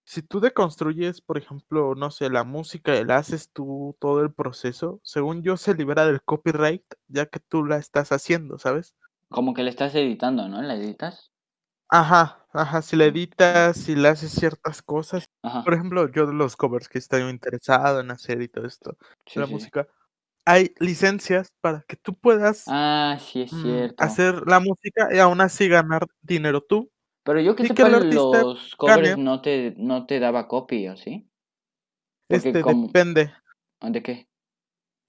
si 0.07 0.23
tú 0.23 0.39
deconstruyes, 0.41 1.21
por 1.21 1.37
ejemplo, 1.37 1.95
no 1.95 2.11
sé, 2.11 2.29
la 2.31 2.45
música 2.45 2.95
y 2.97 3.05
la 3.05 3.17
haces 3.17 3.51
tú 3.53 3.95
todo 3.99 4.21
el 4.23 4.33
proceso, 4.33 5.01
según 5.03 5.43
yo 5.43 5.57
se 5.57 5.75
libera 5.75 6.07
del 6.07 6.23
copyright 6.23 6.83
ya 7.09 7.27
que 7.27 7.39
tú 7.41 7.65
la 7.65 7.77
estás 7.77 8.11
haciendo, 8.13 8.57
¿sabes? 8.59 8.95
Como 9.29 9.53
que 9.53 9.63
le 9.63 9.69
estás 9.69 9.95
editando, 9.95 10.49
¿no? 10.49 10.61
¿La 10.61 10.75
editas? 10.75 11.31
Ajá, 11.89 12.45
ajá, 12.51 12.81
si 12.81 12.97
la 12.97 13.05
Mm, 13.05 13.17
editas, 13.17 13.77
si 13.77 13.95
le 13.95 14.09
haces 14.09 14.31
ciertas 14.31 14.81
cosas. 14.81 15.25
Ajá. 15.43 15.63
Por 15.63 15.73
ejemplo, 15.73 16.09
yo 16.11 16.25
de 16.27 16.33
los 16.33 16.57
covers 16.57 16.89
que 16.89 16.97
estoy 16.97 17.21
interesado 17.29 18.01
en 18.01 18.11
hacer 18.11 18.41
y 18.41 18.49
todo 18.49 18.65
esto, 18.65 18.97
Sí, 19.25 19.43
la 19.43 19.47
sí, 19.47 19.47
música, 19.47 19.87
hay 20.45 20.73
licencias 20.79 21.49
para 21.61 21.83
que 21.87 21.97
tú 21.97 22.15
puedas 22.19 22.77
Ah, 22.79 23.17
sí 23.19 23.41
es 23.41 23.51
mm, 23.51 23.61
cierto. 23.61 23.97
hacer 23.97 24.43
la 24.47 24.59
música 24.61 25.09
y 25.15 25.19
aún 25.19 25.41
así 25.41 25.69
ganar 25.69 26.07
dinero 26.21 26.61
tú 26.61 26.91
Pero 27.27 27.41
yo 27.41 27.57
que 27.57 27.63
que 27.63 27.75
sepa, 27.75 27.97
artista 27.97 28.41
los 28.41 28.73
covers 28.77 29.17
no 29.17 29.41
te, 29.41 29.73
no 29.75 30.05
te 30.05 30.17
daba 30.21 30.47
copy, 30.47 30.87
¿o 30.87 30.95
sí? 30.95 31.29
Porque 32.25 32.47
este, 32.47 32.61
como... 32.61 32.87
depende 32.87 33.33
¿De 33.81 34.01
qué? 34.01 34.29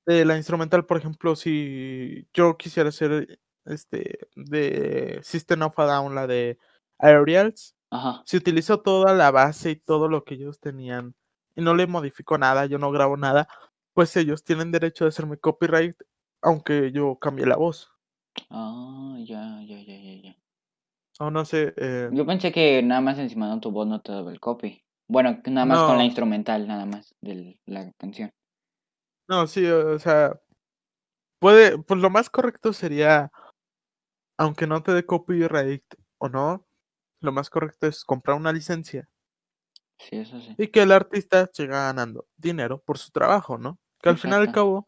de 0.05 0.25
la 0.25 0.37
instrumental, 0.37 0.85
por 0.85 0.97
ejemplo, 0.97 1.37
si 1.37 2.27
yo 2.33 2.57
quisiera 2.57 2.89
hacer 2.89 3.39
este 3.67 4.19
de 4.35 5.21
System 5.23 5.63
of 5.63 5.79
a 5.79 5.85
Down, 5.85 6.17
la 6.17 6.27
de 6.27 6.59
Aerials, 6.99 7.77
Ajá. 7.91 8.23
si 8.25 8.37
utilizo 8.37 8.81
toda 8.81 9.15
la 9.15 9.31
base 9.31 9.71
y 9.71 9.77
todo 9.77 10.09
lo 10.09 10.25
que 10.25 10.35
ellos 10.35 10.59
tenían 10.59 11.15
y 11.55 11.61
no 11.61 11.77
le 11.77 11.87
modifico 11.87 12.37
nada, 12.37 12.67
yo 12.67 12.79
no 12.79 12.91
grabo 12.91 13.17
nada, 13.17 13.49
pues 13.93 14.17
ellos 14.17 14.43
tienen 14.43 14.73
derecho 14.73 15.05
de 15.05 15.11
hacerme 15.11 15.37
copyright 15.37 15.95
aunque 16.43 16.91
yo 16.91 17.17
cambie 17.21 17.47
la 17.47 17.57
voz. 17.57 17.93
Ah, 18.51 19.17
ya, 19.21 19.61
ya, 19.63 19.81
ya, 19.83 19.97
ya, 19.99 20.08
ya. 21.19 21.27
O 21.27 21.31
no 21.31 21.45
sé, 21.45 21.75
eh, 21.77 22.09
Yo 22.13 22.27
pensé 22.27 22.53
que 22.53 22.83
nada 22.83 23.01
más 23.01 23.19
encima 23.19 23.53
de 23.55 23.61
tu 23.61 23.71
voz 23.71 23.87
no 23.87 24.01
te 24.01 24.13
daba 24.13 24.31
el 24.31 24.41
copy. 24.41 24.83
Bueno, 25.09 25.41
nada 25.47 25.65
más 25.67 25.81
con 25.81 25.97
la 25.97 26.05
instrumental, 26.05 26.67
nada 26.69 26.85
más, 26.85 27.15
de 27.23 27.59
la 27.67 27.91
canción. 27.99 28.31
no, 29.29 29.47
sí, 29.47 29.67
o 29.67 29.99
sea, 29.99 30.39
puede, 31.41 31.79
pues 31.79 32.01
lo 32.01 32.11
más 32.11 32.29
correcto 32.31 32.73
sería, 32.73 33.31
aunque 34.39 34.67
no 34.67 34.83
te 34.83 34.93
dé 34.93 35.05
copyright 35.05 35.85
o 36.19 36.29
no, 36.29 36.67
lo 37.21 37.33
más 37.33 37.51
correcto 37.51 37.87
es 37.87 38.05
comprar 38.05 38.37
una 38.37 38.53
licencia 38.53 39.09
Sí, 39.99 40.17
eso 40.17 40.41
sí. 40.41 40.55
y 40.57 40.69
que 40.69 40.83
el 40.83 40.93
artista 40.93 41.49
siga 41.53 41.85
ganando 41.87 42.27
dinero 42.37 42.81
por 42.81 42.99
su 42.99 43.11
trabajo, 43.11 43.59
¿no? 43.59 43.79
Que 44.01 44.11
al 44.11 44.17
final 44.19 44.41
y 44.41 44.43
al 44.43 44.49
Exacto. 44.49 44.61
cabo, 44.61 44.87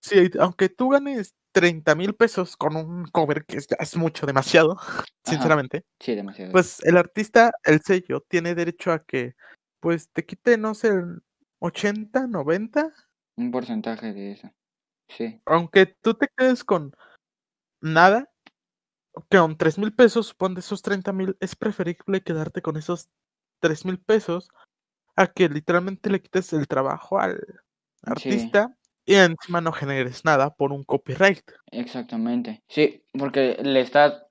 sí, 0.00 0.30
aunque 0.38 0.68
tú 0.68 0.90
ganes 0.90 1.34
30 1.52 1.94
mil 1.94 2.14
pesos 2.14 2.56
con 2.56 2.76
un 2.76 3.04
cover 3.06 3.44
que 3.44 3.58
es, 3.58 3.96
mucho, 3.96 4.26
demasiado, 4.26 4.72
Ajá. 4.80 5.04
sinceramente, 5.24 5.84
Sí, 6.00 6.14
demasiado. 6.14 6.52
pues 6.52 6.82
el 6.84 6.96
artista, 6.96 7.52
el 7.64 7.80
sello, 7.82 8.20
tiene 8.28 8.54
derecho 8.54 8.92
a 8.92 8.98
que, 9.00 9.34
pues 9.80 10.10
te 10.10 10.24
quite, 10.24 10.58
no 10.58 10.74
sé, 10.74 10.88
el 10.88 11.22
80, 11.60 12.26
90, 12.26 12.92
Un 13.36 13.50
porcentaje 13.50 14.12
de 14.12 14.32
eso. 14.32 14.50
Sí. 15.08 15.40
aunque 15.46 15.86
tú 15.86 16.14
te 16.14 16.28
quedes 16.36 16.64
con 16.64 16.94
nada, 17.82 18.30
que 19.28 19.38
con 19.38 19.58
3 19.58 19.78
mil 19.78 19.94
pesos, 19.94 20.28
supón 20.28 20.54
de 20.54 20.60
esos 20.60 20.80
30 20.82 21.12
mil, 21.12 21.36
es 21.40 21.54
preferible 21.56 22.22
quedarte 22.22 22.62
con 22.62 22.76
esos 22.78 23.08
3 23.60 23.84
mil 23.84 23.98
pesos 24.00 24.48
a 25.16 25.26
que 25.26 25.48
literalmente 25.50 26.08
le 26.08 26.22
quites 26.22 26.52
el 26.54 26.66
trabajo 26.66 27.18
al 27.20 27.38
artista 28.02 28.74
y 29.04 29.14
encima 29.14 29.60
no 29.60 29.72
generes 29.72 30.24
nada 30.24 30.50
por 30.54 30.72
un 30.72 30.84
copyright. 30.84 31.42
exactamente. 31.70 32.62
Sí, 32.68 33.04
porque 33.12 33.58
le 33.62 33.80
estás 33.80 34.24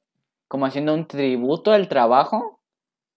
como 0.47 0.65
haciendo 0.65 0.93
un 0.93 1.07
tributo 1.07 1.71
al 1.71 1.87
trabajo 1.87 2.61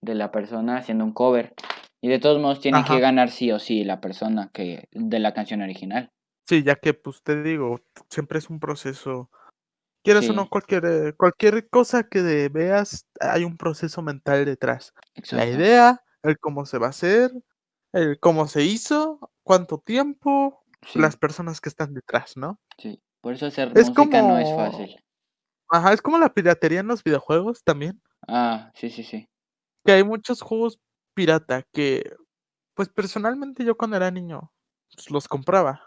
de 0.00 0.14
la 0.14 0.30
persona 0.30 0.76
haciendo 0.76 1.04
un 1.04 1.12
cover. 1.12 1.54
Y 2.00 2.08
de 2.08 2.18
todos 2.18 2.40
modos 2.40 2.60
tiene 2.60 2.84
que 2.84 3.00
ganar 3.00 3.30
sí 3.30 3.50
o 3.50 3.58
sí 3.58 3.82
la 3.82 4.00
persona 4.00 4.50
que 4.52 4.88
de 4.92 5.18
la 5.18 5.32
canción 5.32 5.62
original. 5.62 6.10
Sí, 6.46 6.62
ya 6.62 6.76
que, 6.76 6.92
pues, 6.92 7.22
te 7.22 7.42
digo, 7.42 7.80
siempre 8.10 8.38
es 8.38 8.50
un 8.50 8.60
proceso 8.60 9.30
quieras 10.04 10.28
o 10.28 10.34
no, 10.34 10.48
cualquier, 10.48 10.84
eh, 10.84 11.14
cualquier 11.14 11.68
cosa 11.68 12.04
que 12.04 12.48
veas, 12.50 13.06
hay 13.18 13.44
un 13.44 13.56
proceso 13.56 14.02
mental 14.02 14.44
detrás. 14.44 14.92
La 15.14 15.20
exacto. 15.20 15.46
idea, 15.46 16.02
el 16.22 16.38
cómo 16.38 16.66
se 16.66 16.78
va 16.78 16.88
a 16.88 16.90
hacer, 16.90 17.32
el 17.92 18.20
cómo 18.20 18.46
se 18.46 18.62
hizo, 18.62 19.32
cuánto 19.42 19.78
tiempo, 19.78 20.63
las 20.94 21.16
personas 21.16 21.60
que 21.60 21.68
están 21.68 21.94
detrás, 21.94 22.36
¿no? 22.36 22.58
sí. 22.78 23.00
Por 23.20 23.32
eso 23.34 23.46
hacer 23.46 23.74
Es 23.74 23.90
música 23.90 24.22
no 24.22 24.38
es 24.38 24.48
como 24.48 24.54
fácil. 24.54 24.96
ajá, 25.70 25.92
es 25.92 26.02
como 26.02 26.18
la 26.18 26.32
piratería 26.34 26.80
en 26.80 26.88
los 26.88 27.04
videojuegos 27.04 27.62
también, 27.64 28.00
Ah, 28.28 28.70
sí, 28.74 28.90
sí, 28.90 29.02
sí. 29.02 29.28
que 29.84 29.92
hay 29.92 30.04
muchos 30.04 30.40
juegos 30.42 30.80
pirata 31.14 31.62
que, 31.72 32.16
pues, 32.74 32.88
personalmente 32.90 33.64
yo 33.64 33.76
cuando 33.76 33.96
era 33.98 34.10
niño, 34.10 34.52
pues, 34.94 35.10
los 35.10 35.28
compraba. 35.28 35.82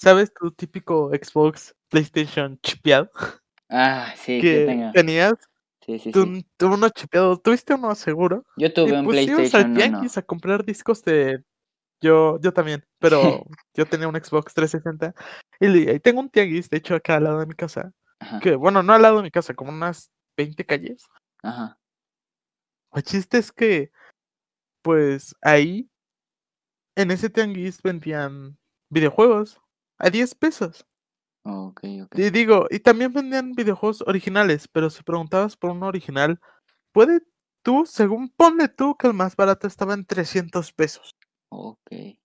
¿Sabes? 0.00 0.32
Tu 0.34 0.50
típico 0.52 1.10
Xbox, 1.10 1.74
PlayStation 1.88 2.58
chipeado 2.62 3.10
Ah, 3.68 4.14
sí, 4.16 4.42
yo 4.42 4.42
que 4.42 4.64
tengo. 4.64 4.92
tenías, 4.92 5.34
Sí, 5.86 5.98
sí, 5.98 6.12
tú 6.12 6.26
sí. 6.26 6.36
tú 6.58 6.74
uno 6.74 6.88
chipeado, 6.90 7.38
¿tuviste 7.38 7.74
uno 7.74 7.94
seguro? 7.94 8.44
Yo 8.56 8.72
Y, 8.82 8.92
tuve 8.92 8.98
un 8.98 9.08
ibas 9.26 9.54
al 9.54 9.66
PlayStation 9.66 9.76
1. 9.78 9.80
tianguis 9.80 10.18
a 10.18 10.22
comprar 10.22 10.64
discos 10.64 11.02
de 11.04 11.44
yo 12.04 12.38
yo 12.42 12.52
también, 12.52 12.84
pero 13.00 13.44
yo 13.74 13.86
tenía 13.86 14.08
un 14.08 14.16
Xbox 14.16 14.54
360 14.54 15.14
y 15.60 16.00
tengo 16.00 16.20
un 16.20 16.30
tianguis, 16.30 16.68
de 16.70 16.78
hecho, 16.78 16.94
acá 16.96 17.16
al 17.16 17.24
lado 17.24 17.40
de 17.40 17.46
mi 17.46 17.54
casa, 17.54 17.92
Ajá, 18.20 18.40
que, 18.40 18.56
bueno, 18.56 18.82
no 18.82 18.92
al 18.94 19.02
lado 19.02 19.18
de 19.18 19.22
mi 19.24 19.30
casa, 19.30 19.54
como 19.54 19.70
unas 19.72 20.10
20 20.36 20.64
calles. 20.66 21.06
ajá. 21.42 21.78
El 22.94 23.02
chiste 23.02 23.36
es 23.38 23.52
que, 23.52 23.90
pues, 24.82 25.34
ahí, 25.42 25.90
en 26.96 27.10
ese 27.12 27.30
tianguis 27.30 27.80
vendían 27.82 28.58
videojuegos 28.90 29.60
a 29.98 30.10
10 30.10 30.34
pesos. 30.34 30.84
Okey, 31.44 32.02
okey. 32.02 32.26
Y 32.26 32.30
digo, 32.30 32.66
y 32.70 32.78
también 32.80 33.12
vendían 33.12 33.52
videojuegos 33.52 34.02
originales, 34.06 34.68
pero 34.68 34.88
si 34.90 35.02
preguntabas 35.02 35.56
por 35.56 35.70
uno 35.70 35.86
original, 35.88 36.40
puede 36.92 37.20
tú, 37.62 37.86
según 37.86 38.28
ponle 38.30 38.68
tú 38.68 38.96
que 38.96 39.08
el 39.08 39.14
más 39.14 39.36
barato 39.36 39.66
estaba 39.66 39.94
en 39.94 40.06
300 40.06 40.72
pesos, 40.72 41.16
Okey. 41.54 42.18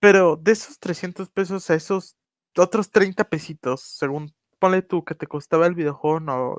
pero 0.00 0.36
de 0.36 0.52
esos 0.52 0.78
300 0.78 1.30
pesos 1.30 1.68
a 1.70 1.74
esos 1.74 2.16
otros 2.56 2.90
30 2.90 3.24
pesitos, 3.28 3.80
según 3.82 4.34
ponle 4.58 4.82
tú 4.82 5.04
que 5.04 5.14
te 5.14 5.26
costaba 5.26 5.66
el 5.66 5.74
videojuego 5.74 6.20
no 6.20 6.56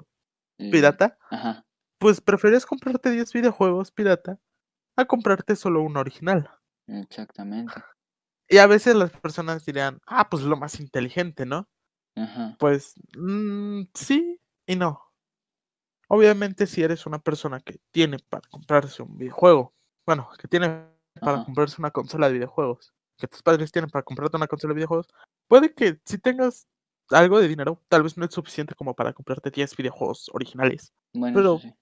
El 0.59 0.69
pirata, 0.69 1.17
ajá, 1.31 1.65
pues 1.99 2.21
preferías 2.21 2.65
comprarte 2.67 3.11
10 3.11 3.33
videojuegos 3.33 3.91
pirata 3.91 4.39
a 4.97 5.05
comprarte 5.07 5.55
solo 5.57 5.83
uno 5.83 6.01
original. 6.01 6.51
exactamente. 6.87 7.85
Y 8.47 8.57
a 8.57 8.67
veces 8.67 8.95
las 8.95 9.11
personas 9.11 9.65
dirían, 9.65 9.99
ah, 10.07 10.29
pues 10.29 10.43
lo 10.43 10.57
más 10.57 10.79
inteligente, 10.79 11.45
¿no? 11.45 11.69
Ajá, 12.15 12.59
Pues 12.59 12.95
mm, 13.17 13.83
sí 13.95 14.39
y 14.67 14.75
no. 14.77 15.01
Obviamente, 16.07 16.65
si 16.67 16.81
eres 16.83 17.05
una 17.05 17.19
persona 17.19 17.59
que 17.59 17.79
tiene 17.91 18.17
para 18.29 18.47
comprarse 18.49 19.03
un 19.03 19.17
videojuego, 19.17 19.75
bueno, 20.05 20.29
que 20.39 20.47
tiene 20.47 20.87
para 21.23 21.39
ajá. 21.39 21.45
comprarse 21.45 21.77
una 21.81 21.91
consola 21.91 22.27
de 22.27 22.33
videojuegos, 22.35 22.93
que 23.17 23.27
tus 23.27 23.41
padres 23.43 23.71
tienen 23.71 23.89
para 23.89 24.03
comprarte 24.03 24.37
una 24.37 24.47
consola 24.47 24.73
de 24.73 24.77
videojuegos, 24.77 25.07
puede 25.47 25.73
que 25.73 25.99
si 26.05 26.17
tengas 26.19 26.67
algo 27.09 27.39
de 27.39 27.47
dinero, 27.47 27.81
tal 27.89 28.03
vez 28.03 28.17
no 28.17 28.25
es 28.25 28.33
suficiente 28.33 28.75
como 28.75 28.95
para 28.95 29.13
comprarte 29.13 29.51
10 29.51 29.75
videojuegos 29.75 30.29
originales, 30.33 30.93
Bueno, 31.13 31.37
pero 31.37 31.59
sí. 31.59 31.73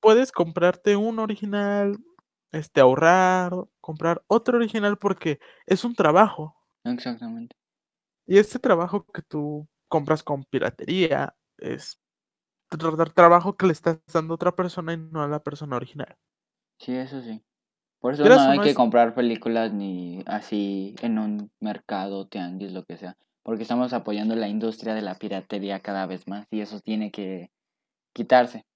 puedes 0.00 0.32
comprarte 0.32 0.96
un 0.96 1.18
original, 1.18 1.98
este, 2.52 2.80
ahorrar, 2.80 3.52
comprar 3.80 4.22
otro 4.28 4.56
original 4.58 4.98
porque 4.98 5.40
es 5.66 5.84
un 5.84 5.94
trabajo. 5.94 6.56
Exactamente. 6.84 7.54
Y 8.26 8.38
este 8.38 8.58
trabajo 8.58 9.06
que 9.06 9.22
tú 9.22 9.68
compras 9.88 10.22
con 10.22 10.44
piratería 10.44 11.34
es 11.58 12.00
tra- 12.70 12.92
tra- 12.96 13.14
trabajo 13.14 13.56
que 13.56 13.66
le 13.66 13.72
estás 13.72 14.00
dando 14.12 14.34
a 14.34 14.36
otra 14.36 14.56
persona 14.56 14.94
y 14.94 14.98
no 14.98 15.22
a 15.22 15.28
la 15.28 15.42
persona 15.42 15.76
original. 15.76 16.16
Sí, 16.78 16.94
eso 16.96 17.20
sí. 17.22 17.42
Por 18.04 18.12
eso 18.12 18.22
no 18.22 18.38
hay 18.38 18.58
no 18.58 18.64
que 18.64 18.68
es 18.68 18.76
comprar 18.76 19.14
películas 19.14 19.72
ni 19.72 20.22
así 20.26 20.94
en 21.00 21.18
un 21.18 21.50
mercado, 21.58 22.26
tianguis, 22.26 22.70
lo 22.70 22.84
que 22.84 22.98
sea, 22.98 23.16
porque 23.42 23.62
estamos 23.62 23.94
apoyando 23.94 24.36
la 24.36 24.46
industria 24.46 24.92
de 24.92 25.00
la 25.00 25.14
piratería 25.14 25.80
cada 25.80 26.04
vez 26.04 26.28
más 26.28 26.46
y 26.50 26.60
eso 26.60 26.80
tiene 26.80 27.10
que 27.10 27.50
quitarse. 28.12 28.66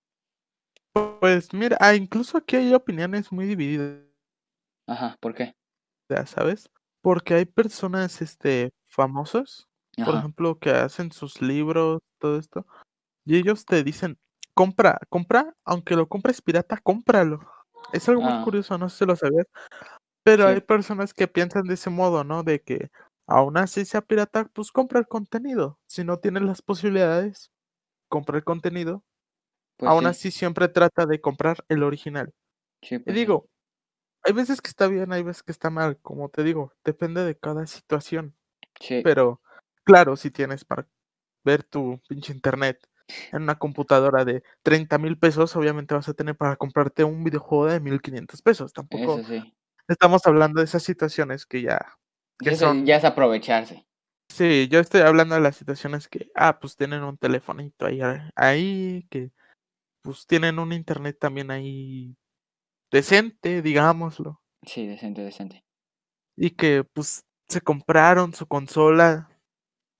pues 1.20 1.52
mira, 1.52 1.76
ah, 1.78 1.94
incluso 1.94 2.38
aquí 2.38 2.56
hay 2.56 2.72
opiniones 2.72 3.30
muy 3.30 3.44
divididas, 3.44 3.98
Ajá, 4.86 5.18
¿por 5.20 5.34
qué? 5.34 5.54
¿sabes? 6.24 6.70
Porque 7.02 7.34
hay 7.34 7.44
personas, 7.44 8.22
este, 8.22 8.72
famosas, 8.86 9.68
por 10.06 10.14
ejemplo, 10.14 10.58
que 10.58 10.70
hacen 10.70 11.12
sus 11.12 11.42
libros, 11.42 12.00
todo 12.18 12.38
esto, 12.38 12.66
y 13.26 13.36
ellos 13.36 13.66
te 13.66 13.84
dicen, 13.84 14.16
compra, 14.54 14.98
compra, 15.10 15.54
aunque 15.66 15.96
lo 15.96 16.08
compres 16.08 16.40
pirata, 16.40 16.78
cómpralo. 16.78 17.57
Es 17.92 18.08
algo 18.08 18.22
muy 18.22 18.34
Ah, 18.34 18.40
curioso, 18.40 18.76
no 18.78 18.88
sé 18.88 18.98
si 18.98 19.06
lo 19.06 19.16
sabías. 19.16 19.46
Pero 20.24 20.46
hay 20.48 20.60
personas 20.62 21.14
que 21.14 21.28
piensan 21.28 21.64
de 21.64 21.74
ese 21.74 21.90
modo, 21.90 22.24
¿no? 22.24 22.42
De 22.44 22.62
que 22.62 22.90
aún 23.26 23.56
así 23.58 23.84
sea 23.86 24.02
pirata, 24.02 24.46
pues 24.54 24.72
compra 24.72 25.00
el 25.00 25.08
contenido. 25.08 25.78
Si 25.88 26.04
no 26.04 26.18
tienes 26.20 26.42
las 26.44 26.62
posibilidades, 26.62 27.52
compra 28.08 28.38
el 28.38 28.44
contenido. 28.44 29.04
pues 29.76 29.94
Aún 29.94 30.06
sí, 30.06 30.06
así 30.06 30.30
siempre 30.30 30.68
trata 30.68 31.06
de 31.06 31.20
comprar 31.20 31.64
el 31.68 31.82
original. 31.84 32.32
sí, 32.82 32.98
Y 33.06 33.12
pues 33.12 33.14
digo, 33.14 33.48
hay 34.24 34.32
veces 34.34 34.60
que 34.62 34.68
está 34.70 34.88
bien, 34.88 35.12
hay 35.12 35.22
veces 35.22 35.42
que 35.42 35.52
está 35.52 35.70
mal, 35.70 35.98
como 36.02 36.28
te 36.30 36.42
digo, 36.44 36.72
depende 36.84 37.24
de 37.24 37.36
cada 37.38 37.66
situación. 37.66 38.36
Pero 39.02 39.42
claro, 39.84 40.16
si 40.16 40.30
tienes 40.30 40.64
para 40.64 40.88
ver 41.44 41.64
tu 41.64 42.00
pinche 42.08 42.32
internet 42.32 42.80
en 43.32 43.42
una 43.42 43.58
computadora 43.58 44.24
de 44.24 44.42
treinta 44.62 44.98
mil 44.98 45.18
pesos, 45.18 45.54
obviamente 45.56 45.94
vas 45.94 46.08
a 46.08 46.14
tener 46.14 46.36
para 46.36 46.56
comprarte 46.56 47.04
un 47.04 47.24
videojuego 47.24 47.66
de 47.66 47.80
1500 47.80 48.42
pesos. 48.42 48.72
Tampoco 48.72 49.18
sí. 49.26 49.54
estamos 49.88 50.26
hablando 50.26 50.60
de 50.60 50.64
esas 50.66 50.82
situaciones 50.82 51.46
que 51.46 51.62
ya, 51.62 51.78
que 52.38 52.50
eso 52.50 52.74
ya 52.84 52.96
es 52.96 53.02
son 53.02 53.12
aprovecharse. 53.12 53.86
Sí, 54.30 54.68
yo 54.68 54.78
estoy 54.78 55.00
hablando 55.00 55.34
de 55.34 55.40
las 55.40 55.56
situaciones 55.56 56.06
que, 56.06 56.30
ah, 56.34 56.58
pues 56.60 56.76
tienen 56.76 57.02
un 57.02 57.16
telefonito 57.16 57.86
ahí, 57.86 58.00
a- 58.02 58.30
ahí, 58.36 59.06
que 59.10 59.32
pues 60.02 60.26
tienen 60.26 60.58
un 60.58 60.72
internet 60.72 61.18
también 61.20 61.50
ahí 61.50 62.16
decente, 62.90 63.62
digámoslo, 63.62 64.40
Sí, 64.64 64.86
decente, 64.86 65.22
decente. 65.22 65.64
y 66.36 66.50
que 66.50 66.84
pues 66.84 67.24
se 67.48 67.60
compraron 67.60 68.34
su 68.34 68.46
consola 68.46 69.30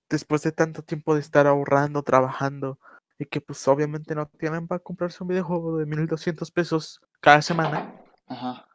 después 0.09 0.41
de 0.43 0.51
tanto 0.51 0.83
tiempo 0.83 1.15
de 1.15 1.21
estar 1.21 1.47
ahorrando, 1.47 2.03
trabajando, 2.03 2.79
y 3.19 3.25
que 3.25 3.41
pues 3.41 3.67
obviamente 3.67 4.15
no 4.15 4.27
tienen 4.27 4.67
para 4.67 4.79
comprarse 4.79 5.23
un 5.23 5.27
videojuego 5.27 5.77
de 5.77 5.85
1200 5.85 6.49
pesos 6.49 7.01
cada 7.21 7.41
semana, 7.41 7.93
Ajá, 8.25 8.69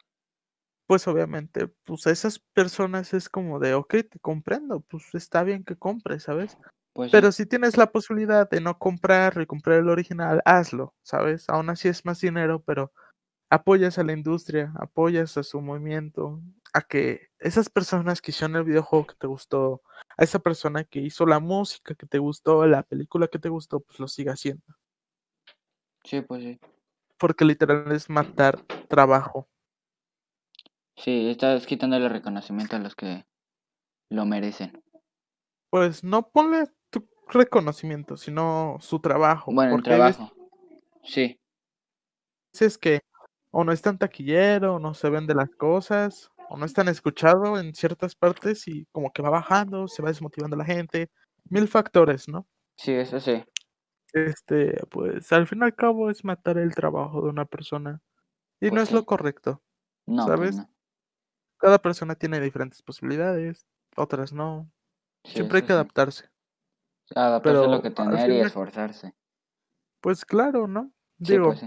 pues 0.87 1.09
obviamente, 1.09 1.69
pues 1.85 2.07
a 2.07 2.11
esas 2.11 2.39
personas 2.39 3.15
es 3.15 3.29
como 3.29 3.59
de, 3.59 3.75
ok, 3.75 3.95
te 4.11 4.19
comprendo, 4.21 4.81
pues 4.81 5.15
está 5.15 5.43
bien 5.43 5.65
que 5.65 5.77
compres, 5.77 6.25
¿sabes? 6.25 6.59
pues 6.93 7.11
Pero 7.11 7.33
si 7.33 7.47
tienes 7.47 7.77
la 7.77 7.91
posibilidad 7.91 8.49
de 8.49 8.61
no 8.61 8.79
comprarlo 8.79 9.43
y 9.43 9.47
comprar 9.47 9.79
el 9.79 9.89
original, 9.89 10.43
hazlo, 10.45 10.95
¿sabes? 11.03 11.49
Aún 11.49 11.71
así 11.71 11.89
es 11.89 12.05
más 12.05 12.21
dinero, 12.21 12.63
pero 12.67 12.93
apoyas 13.51 13.99
a 13.99 14.05
la 14.05 14.13
industria, 14.13 14.73
apoyas 14.79 15.39
a 15.39 15.43
su 15.43 15.61
movimiento, 15.63 16.41
a 16.75 16.83
que 16.83 17.29
esas 17.39 17.71
personas 17.71 18.21
que 18.21 18.33
hicieron 18.33 18.57
el 18.57 18.65
videojuego 18.65 19.07
que 19.07 19.15
te 19.15 19.29
gustó, 19.29 19.83
a 20.19 20.25
esa 20.25 20.41
persona 20.41 20.83
que 20.83 20.99
hizo 20.99 21.25
la 21.25 21.39
música 21.39 21.95
que 21.95 22.05
te 22.05 22.19
gustó, 22.19 22.67
la 22.67 22.83
película 22.83 23.29
que 23.29 23.39
te 23.39 23.49
gustó, 23.49 23.81
pues 23.81 24.01
lo 24.01 24.09
siga 24.09 24.33
haciendo. 24.33 24.65
sí, 26.03 26.21
pues 26.21 26.43
sí. 26.43 26.59
Porque 27.17 27.45
literal 27.45 27.91
es 27.93 28.11
matar 28.11 28.61
trabajo. 28.89 29.49
Sí, 30.97 31.31
estás 31.31 31.65
quitándole 31.65 32.09
reconocimiento 32.09 32.75
a 32.75 32.81
los 32.81 32.97
que 32.97 33.25
lo 34.11 34.27
merecen. 34.27 34.83
Pues 35.71 36.03
no 36.03 36.29
ponle 36.29 36.67
tu 36.91 37.09
reconocimiento, 37.29 38.17
sino 38.17 38.79
su 38.81 38.99
trabajo. 38.99 39.53
Bueno, 39.53 39.77
el 39.77 39.83
veces 39.83 40.17
trabajo. 40.17 40.33
Sí, 41.05 41.39
que 42.81 43.01
o 43.53 43.63
no 43.63 43.71
es 43.71 43.83
tan 43.83 43.99
taquillero, 43.99 44.75
o 44.75 44.79
no 44.81 44.95
se 44.95 45.09
vende 45.09 45.35
las 45.35 45.51
cosas, 45.51 46.33
o 46.49 46.57
no 46.59 46.67
es 46.67 46.73
tan 46.75 46.89
escuchado 46.89 47.59
en 47.59 47.75
ciertas 47.75 48.15
partes 48.17 48.69
y 48.69 48.87
como 48.93 49.13
que 49.13 49.23
va 49.23 49.31
bajando, 49.31 49.89
se 49.89 50.03
va 50.03 50.09
desmotivando 50.11 50.57
la 50.57 50.65
gente, 50.65 51.11
mil 51.51 51.69
factores, 51.69 52.29
¿no? 52.29 52.49
sí, 52.77 52.93
eso 52.93 53.21
sí. 53.21 53.45
Este, 54.13 54.77
pues 54.91 55.33
al 55.33 55.47
fin 55.49 55.61
y 55.63 55.65
al 55.65 55.75
cabo 55.75 56.09
es 56.11 56.25
matar 56.25 56.57
el 56.59 56.75
trabajo 56.75 57.23
de 57.23 57.31
una 57.31 57.47
persona 57.47 58.01
y 58.61 58.71
no 58.73 58.81
Pues 58.81 58.83
es 58.83 58.93
lo 58.93 59.07
correcto, 59.07 59.63
No, 60.07 60.29
¿sabes? 60.29 60.57
no. 60.57 60.71
Cada 61.59 61.81
persona 61.81 62.15
tiene 62.17 62.41
diferentes 62.41 62.83
posibilidades, 62.83 63.67
otras 63.97 64.33
no, 64.33 64.71
Sí, 65.25 65.33
siempre 65.35 65.59
hay 65.59 65.65
que 65.65 65.73
sí. 65.73 65.75
adaptarse, 65.75 66.31
Adaptarse 67.17 67.65
a 67.65 67.69
lo 67.69 67.83
que 67.83 67.91
tener 67.91 68.31
y 68.31 68.39
esforzarse. 68.39 69.15
pues 70.01 70.25
claro, 70.25 70.67
¿no? 70.69 70.93
Pues 71.43 71.43
Digo, 71.43 71.63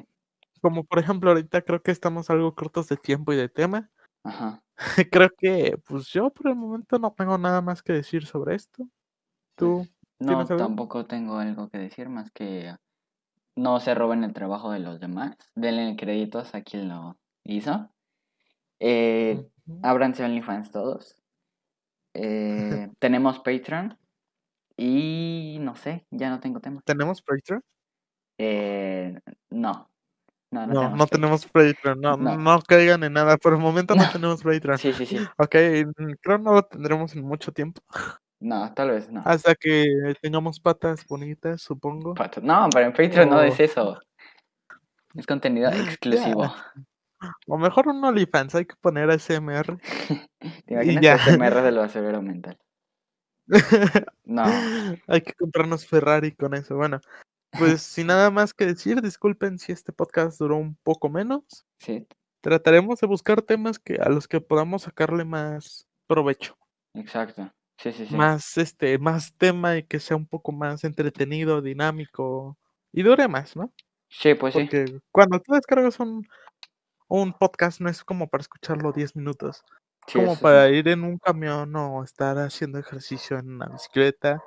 como 0.62 0.86
por 0.86 1.00
ejemplo 1.00 1.32
ahorita 1.32 1.64
creo 1.64 1.82
que 1.84 1.92
estamos 1.92 2.30
algo 2.30 2.56
cortos 2.56 2.90
de 2.90 2.98
tiempo 2.98 3.34
y 3.34 3.38
de 3.38 3.50
tema. 3.50 3.92
Ajá. 4.24 4.62
creo 5.12 5.30
que 5.38 5.78
pues 5.86 6.08
yo 6.10 6.30
por 6.30 6.48
el 6.48 6.56
momento 6.56 7.00
no 7.00 7.12
tengo 7.14 7.38
nada 7.38 7.62
más 7.62 7.82
que 7.82 7.94
decir 7.94 8.26
sobre 8.26 8.56
esto. 8.56 8.88
¿Tú 9.56 9.78
Pues, 9.78 9.92
no, 10.20 10.40
algo? 10.40 10.58
tampoco 10.58 11.06
tengo 11.06 11.38
algo 11.38 11.70
que 11.70 11.78
decir 11.78 12.10
más 12.10 12.32
que 12.32 12.76
no 13.56 13.80
se 13.80 13.96
roben 13.96 14.24
el 14.24 14.34
trabajo 14.34 14.72
de 14.72 14.80
los 14.80 15.00
demás. 15.00 15.36
Denle 15.56 15.96
créditos 15.96 16.54
a 16.54 16.62
quien 16.62 16.90
lo 16.90 17.18
hizo. 17.44 17.90
Eh, 18.80 19.48
Ujú. 19.66 19.80
ábranse 19.84 20.24
OnlyFans 20.24 20.72
todos. 20.72 21.16
Eh, 22.14 22.90
tenemos 23.00 23.40
Patreon. 23.40 23.98
Y 24.80 25.58
no 25.60 25.76
sé, 25.76 26.06
ya 26.12 26.30
no 26.30 26.40
tengo 26.40 26.60
tema. 26.60 26.82
¿Tenemos 26.86 27.22
Patreon? 27.24 27.64
Eh, 28.38 29.20
no. 29.50 29.90
No, 30.50 30.66
no, 30.66 30.96
No, 30.96 31.08
tenemos 31.08 31.46
no 31.46 31.52
Patreon, 31.52 32.00
no, 32.00 32.16
No. 32.18 32.38
no 32.38 32.62
caigan 32.62 33.04
en 33.04 33.14
nada, 33.14 33.38
por 33.38 33.54
el 33.54 33.60
momento 33.60 33.96
no 33.96 34.10
tenemos 34.10 34.42
Patreon. 34.44 34.78
Sí, 34.78 34.94
sí, 34.94 35.06
sí. 35.06 35.18
Ok, 35.38 35.56
mm, 35.98 36.12
creo 36.22 36.38
no 36.38 36.54
lo 36.54 36.64
tendremos 36.64 37.14
en 37.16 37.24
mucho 37.24 37.52
tiempo, 37.52 37.82
No, 38.40 38.74
tal 38.74 38.92
vez 38.92 39.10
no. 39.12 39.22
hasta 39.26 39.56
que 39.56 39.84
tengamos 40.22 40.60
patas 40.60 41.06
bonitas, 41.06 41.62
supongo. 41.62 42.14
Pato- 42.14 42.42
No, 42.42 42.70
pero 42.72 42.86
en 42.86 42.92
Patreon 42.94 43.30
no 43.30 43.42
es 43.42 43.60
eso. 43.60 44.00
Es 45.16 45.26
contenido 45.26 45.70
exclusivo. 45.70 46.54
O 47.48 47.58
mejor 47.58 47.88
un 47.88 48.04
OnlyFans, 48.04 48.54
hay 48.56 48.66
que 48.66 48.76
poner 48.80 49.10
ASMR. 49.10 49.78
¿Te 50.66 50.74
imaginas 50.74 51.26
de 51.64 51.72
lo 52.12 52.22
mental? 52.22 52.58
No. 54.26 54.44
Hay 55.08 55.22
que 55.22 55.34
comprarnos 55.34 55.88
Ferrari 55.88 56.36
con 56.36 56.54
eso. 56.54 56.76
Bueno, 56.76 57.00
pues 57.58 57.82
sin 57.82 58.08
nada 58.08 58.32
más 58.32 58.54
que 58.54 58.66
decir, 58.66 59.02
disculpen 59.02 59.60
si 59.60 59.72
este 59.72 59.92
podcast 59.94 60.40
duró 60.40 60.58
un 60.58 60.76
poco 60.84 61.10
menos. 61.10 61.66
Sí, 61.80 62.08
Trataremos 62.42 63.00
de 63.00 63.08
buscar 63.08 63.42
temas 63.42 63.80
que 63.80 63.96
a 63.96 64.10
los 64.10 64.28
que 64.28 64.40
podamos 64.42 64.84
sacarle 64.84 65.26
más 65.26 65.88
provecho, 66.08 66.58
exacto. 66.94 67.52
Sí, 67.80 67.92
sí, 67.92 68.06
sí. 68.08 68.16
más 68.16 68.58
este, 68.58 68.98
más 69.00 69.34
tema 69.38 69.78
y 69.78 69.84
que 69.84 70.00
sea 70.00 70.18
un 70.18 70.28
poco 70.28 70.52
más 70.52 70.84
entretenido, 70.84 71.62
dinámico 71.62 72.58
y 72.92 73.04
dure 73.04 73.28
más, 73.28 73.56
¿no? 73.56 73.74
Sí, 74.10 74.34
pues 74.36 74.54
sí. 74.54 74.62
Porque 74.62 75.00
cuando 75.12 75.40
tú 75.42 75.54
descargas 75.54 76.00
un, 76.00 76.28
un 77.08 77.34
podcast 77.34 77.82
no 77.82 77.90
es 77.90 78.04
como 78.04 78.28
para 78.30 78.42
escucharlo 78.42 78.92
10 78.94 79.16
minutos, 79.16 79.64
Sí, 80.08 80.20
como 80.20 80.38
para 80.40 80.68
sí. 80.70 80.76
ir 80.76 80.88
en 80.90 81.04
un 81.04 81.18
camión 81.20 81.76
o 81.76 82.04
estar 82.04 82.38
haciendo 82.40 82.80
ejercicio 82.80 83.38
en 83.40 83.52
una 83.56 83.68
bicicleta 83.68 84.42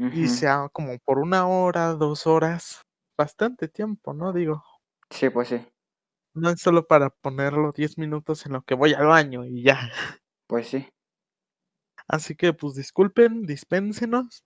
y 0.00 0.24
Ujú. 0.24 0.26
sea 0.28 0.68
como 0.72 0.98
por 1.04 1.18
una 1.18 1.46
hora, 1.46 1.92
dos 1.94 2.26
horas, 2.26 2.82
bastante 3.18 3.68
tiempo, 3.68 4.14
¿no? 4.14 4.32
Digo, 4.32 4.64
Sí, 5.10 5.28
pues 5.30 5.48
sí. 5.48 5.60
no 6.34 6.50
es 6.50 6.60
solo 6.60 6.86
para 6.86 7.10
ponerlo 7.10 7.72
10 7.72 7.98
minutos 7.98 8.46
en 8.46 8.52
lo 8.52 8.62
que 8.62 8.74
voy 8.74 8.94
al 8.94 9.06
baño 9.06 9.44
y 9.44 9.62
ya. 9.62 9.90
Pues 10.46 10.68
sí. 10.68 10.88
Así 12.08 12.34
que 12.34 12.52
pues 12.52 12.74
disculpen, 12.74 13.42
dispénsenos 13.42 14.42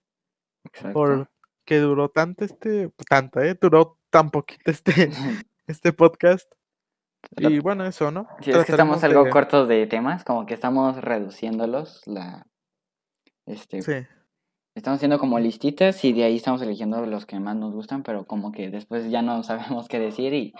Exacto. 0.64 0.92
por 0.92 1.30
que 1.64 1.78
duró 1.78 2.10
tanto 2.10 2.44
este, 2.44 2.90
tanto, 3.08 3.40
¿eh? 3.40 3.56
Duró 3.58 3.98
tan 4.10 4.30
poquito 4.30 4.70
este, 4.70 4.92
este 5.66 5.92
podcast. 5.92 6.50
Y 7.38 7.58
bueno, 7.60 7.86
eso, 7.86 8.10
¿no? 8.10 8.28
Sí, 8.42 8.50
es 8.50 8.66
que 8.66 8.72
estamos 8.72 9.02
algo 9.02 9.24
de- 9.24 9.30
cortos 9.30 9.66
de 9.66 9.86
temas, 9.86 10.24
como 10.24 10.44
que 10.44 10.52
estamos 10.52 11.00
reduciéndolos. 11.00 12.02
La, 12.06 12.46
este, 13.46 13.80
Sí, 13.80 14.06
Estamos 14.74 14.98
haciendo 14.98 15.18
como 15.18 15.38
listitas 15.38 16.04
y 16.04 16.12
de 16.12 16.24
ahí 16.24 16.36
estamos 16.36 16.60
eligiendo 16.62 17.04
los 17.06 17.26
que 17.26 17.38
más 17.38 17.54
nos 17.56 17.72
gustan, 17.72 18.02
pero 18.02 18.24
como 18.26 18.50
que 18.50 18.70
después 18.70 19.08
ya 19.10 19.22
no 19.22 19.42
sabemos 19.44 19.86
qué 19.88 19.98
decir 20.00 20.34
y 20.34 20.52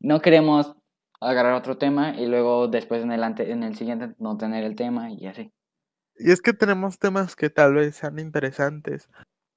no 0.00 0.20
queremos 0.20 0.74
agarrar 1.20 1.54
otro 1.54 1.78
tema 1.78 2.16
y 2.18 2.26
luego 2.26 2.66
después 2.66 3.02
en 3.04 3.12
el, 3.12 3.22
ante- 3.22 3.52
en 3.52 3.62
el 3.62 3.76
siguiente 3.76 4.14
no 4.18 4.36
tener 4.36 4.64
el 4.64 4.74
tema 4.74 5.10
y 5.12 5.26
así. 5.26 5.52
y 6.16 6.32
es 6.32 6.40
que 6.42 6.52
tenemos 6.52 6.98
temas 6.98 7.36
que 7.36 7.50
tal 7.50 7.74
vez 7.74 7.94
sean 7.94 8.18
interesantes, 8.18 9.08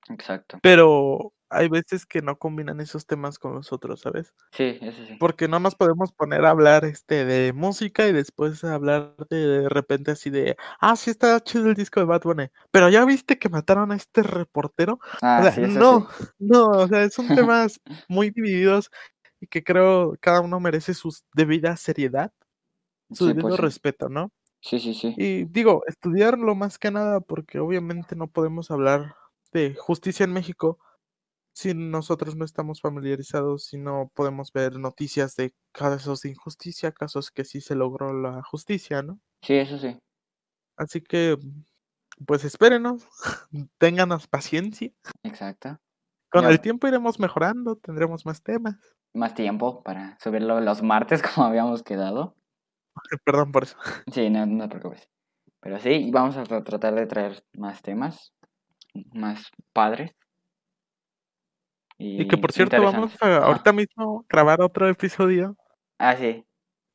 Exacto. 0.09 0.59
pero 0.61 1.33
hay 1.49 1.69
veces 1.69 2.05
que 2.05 2.21
no 2.21 2.38
combinan 2.38 2.79
esos 2.81 3.05
temas 3.05 3.39
con 3.39 3.53
los 3.55 3.71
otros, 3.73 4.01
¿sabes? 4.01 4.34
Sí, 4.51 4.77
eso 4.81 5.05
sí. 5.05 5.17
Porque 5.19 5.47
no 5.47 5.60
nos 5.60 5.75
podemos 5.75 6.12
poner 6.13 6.45
a 6.45 6.49
hablar 6.51 6.86
este 6.86 7.25
de 7.25 7.53
música 7.53 8.08
y 8.08 8.13
después 8.13 8.63
hablar 8.65 9.15
de, 9.29 9.38
de 9.47 9.69
repente 9.69 10.12
así 10.12 10.29
de, 10.29 10.58
ah, 10.79 10.95
sí 10.97 11.10
está 11.12 11.39
chido 11.41 11.67
el 11.69 11.75
disco 11.75 11.99
de 12.01 12.05
Bad 12.08 12.21
Bunny, 12.23 12.49
pero 12.71 12.89
ya 12.89 13.05
viste 13.05 13.39
que 13.39 13.49
mataron 13.49 13.91
a 13.91 13.95
este 13.95 14.23
reportero. 14.23 14.99
Ah, 15.21 15.41
O 15.41 15.43
sea, 15.43 15.51
sí, 15.51 15.62
eso 15.63 15.81
no, 15.81 16.08
sí. 16.08 16.10
no, 16.39 16.65
o 16.67 16.88
sea, 16.88 17.10
son 17.10 17.27
temas 17.34 17.79
muy 18.10 18.31
divididos 18.31 18.91
y 19.41 19.47
que 19.47 19.63
creo 19.63 20.15
cada 20.21 20.41
uno 20.41 20.60
merece 20.60 20.93
su 20.93 21.15
debida 21.36 21.77
seriedad, 21.77 22.34
su 23.13 23.25
Sí, 23.25 23.27
debido 23.27 23.58
pues 23.58 23.58
respeto, 23.58 24.10
¿no? 24.10 24.31
Sí, 24.62 24.79
sí, 24.79 24.93
sí. 24.93 25.15
Y 25.15 25.45
digo, 25.45 25.84
estudiarlo 25.88 26.55
más 26.55 26.79
que 26.79 26.91
nada 26.91 27.21
porque 27.21 27.60
obviamente 27.60 28.15
no 28.15 28.27
podemos 28.27 28.71
hablar 28.71 29.15
de 29.53 29.75
justicia 29.75 30.25
en 30.25 30.34
México 30.34 30.79
si 31.55 31.73
nosotros 31.73 32.35
no 32.35 32.43
estamos 32.43 32.81
familiarizados, 32.81 33.63
si 33.65 33.77
no 33.77 34.11
podemos 34.13 34.51
ver 34.51 34.77
noticias 34.77 35.35
de 35.37 35.53
casos 35.71 36.21
de 36.21 36.29
injusticia, 36.31 36.91
casos 36.91 37.31
que 37.31 37.45
sí 37.45 37.61
se 37.61 37.75
logró 37.75 38.13
la 38.13 38.43
justicia, 38.43 39.01
¿no? 39.01 39.19
Sí, 39.41 39.53
eso 39.55 39.77
sí. 39.77 39.97
Así 40.77 40.99
que, 41.01 41.37
pues 42.27 42.43
espérenos, 42.43 43.07
ténganos 43.77 44.27
paciencia. 44.27 44.91
Exacto. 45.23 45.77
Con 46.29 46.45
el 46.45 46.59
tiempo 46.59 46.87
iremos 46.87 47.19
mejorando, 47.19 47.77
tendremos 47.77 48.25
más 48.25 48.43
temas. 48.43 48.75
Más 49.13 49.33
tiempo 49.33 49.81
para 49.81 50.17
subirlo 50.21 50.59
los 50.59 50.83
martes 50.83 51.21
como 51.35 51.47
habíamos 51.47 51.83
quedado. 51.83 52.35
Perdón 53.25 53.53
por 53.53 53.63
eso. 53.63 53.77
Sí, 54.11 54.29
no, 54.29 54.45
no 54.45 54.67
te 54.67 54.77
preocupes. 54.77 55.07
Pero 55.61 55.79
sí, 55.79 56.11
vamos 56.11 56.35
a 56.35 56.43
tra- 56.43 56.63
tratar 56.65 56.95
de 56.95 57.07
traer 57.07 57.43
más 57.53 57.81
temas, 57.81 58.33
más 59.13 59.49
padres. 59.71 60.11
Y 61.97 62.27
que 62.27 62.38
por 62.38 62.51
cierto, 62.51 62.81
vamos 62.81 63.13
a 63.21 63.25
Ah, 63.25 63.38
ahorita 63.45 63.71
mismo 63.73 64.25
grabar 64.29 64.62
otro 64.62 64.88
episodio 64.89 65.55
Ah, 65.97 66.15
sí. 66.15 66.45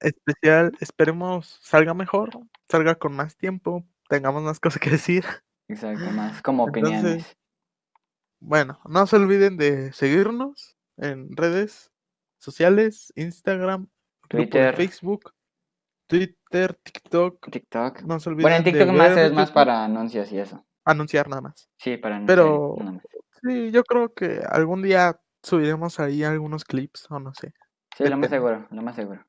especial. 0.00 0.72
Esperemos 0.80 1.58
salga 1.62 1.94
mejor, 1.94 2.30
salga 2.68 2.94
con 2.96 3.14
más 3.16 3.36
tiempo, 3.36 3.84
tengamos 4.08 4.42
más 4.42 4.60
cosas 4.60 4.80
que 4.80 4.90
decir. 4.90 5.24
Exacto, 5.68 6.10
más 6.10 6.42
como 6.42 6.66
Entonces, 6.66 6.92
opiniones. 6.92 7.36
Bueno, 8.40 8.80
no 8.86 9.06
se 9.06 9.16
olviden 9.16 9.56
de 9.56 9.92
seguirnos 9.92 10.76
en 10.96 11.36
redes 11.36 11.90
sociales, 12.38 13.12
Instagram, 13.16 13.88
Twitter. 14.28 14.74
Facebook, 14.76 15.32
Twitter, 16.06 16.74
TikTok. 16.82 17.50
TikTok. 17.50 18.02
No 18.02 18.18
se 18.20 18.28
olviden 18.30 18.42
Bueno, 18.42 18.56
en 18.56 18.64
de 18.64 18.72
TikTok 18.72 18.94
más 18.96 19.16
es 19.16 19.32
más 19.32 19.50
para 19.52 19.84
anuncios 19.84 20.32
y 20.32 20.38
eso. 20.38 20.64
anunciar 20.84 21.28
nada 21.28 21.42
más. 21.42 21.68
Sí, 21.78 21.96
para 21.98 22.16
anunciar 22.16 22.38
Pero 22.38 22.74
nada 22.78 22.92
más. 22.92 23.02
Sí, 23.42 23.70
yo 23.70 23.82
creo 23.84 24.12
que 24.14 24.40
algún 24.48 24.82
día 24.82 25.20
subiremos 25.42 25.98
ahí 26.00 26.22
algunos 26.24 26.64
clips 26.64 27.10
o 27.10 27.18
no 27.18 27.32
sé, 27.34 27.52
Sí, 27.96 28.04
lo 28.04 28.16
más 28.16 28.30
seguro, 28.30 28.66
lo 28.70 28.82
más 28.82 28.94
seguro. 28.96 29.24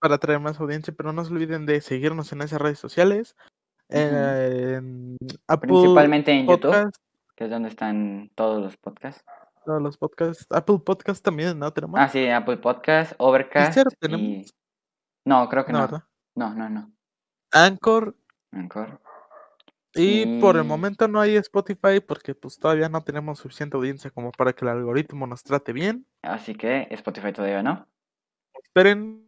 para 0.00 0.18
traer 0.18 0.40
más 0.40 0.58
audiencia, 0.60 0.92
pero 0.96 1.12
no 1.12 1.24
se 1.24 1.32
olviden 1.32 1.66
de 1.66 1.80
seguirnos 1.80 2.32
en 2.32 2.42
esas 2.42 2.60
redes 2.60 2.78
sociales, 2.78 3.36
en 3.88 5.16
Apple 5.46 5.68
Principalmente 5.68 6.32
en 6.32 6.46
YouTube, 6.46 6.90
que 7.36 7.44
es 7.44 7.50
donde 7.50 7.68
están 7.68 8.30
todos 8.34 8.62
los 8.62 8.76
podcasts. 8.76 9.24
todos 9.64 9.80
los 9.82 9.96
podcasts, 9.96 10.46
Apple 10.50 10.78
Podcast 10.84 11.24
también, 11.24 11.58
¿no? 11.58 11.72
Tenemos. 11.72 11.98
Ah, 12.00 12.08
sí, 12.08 12.28
Apple 12.28 12.56
Podcast, 12.58 13.12
Overcast 13.18 13.78
y... 14.08 14.44
No, 15.24 15.48
creo 15.48 15.64
que 15.64 15.72
no, 15.72 15.86
no. 15.86 16.04
No, 16.34 16.54
no, 16.54 16.68
no. 16.68 16.92
Anchor 17.52 18.16
Anchor. 18.52 19.00
Y 19.96 20.40
por 20.40 20.56
el 20.56 20.64
Y... 20.64 20.68
momento 20.68 21.08
no 21.08 21.20
hay 21.20 21.36
Spotify 21.36 22.00
porque 22.06 22.34
pues 22.34 22.58
todavía 22.58 22.88
no 22.88 23.02
tenemos 23.02 23.38
suficiente 23.38 23.76
audiencia 23.76 24.10
como 24.10 24.30
para 24.32 24.52
que 24.52 24.64
el 24.64 24.70
algoritmo 24.70 25.26
nos 25.26 25.42
trate 25.42 25.72
bien. 25.72 26.06
Así 26.22 26.54
que 26.54 26.86
Spotify 26.90 27.32
todavía 27.32 27.62
no. 27.62 27.86
Esperen. 28.64 29.24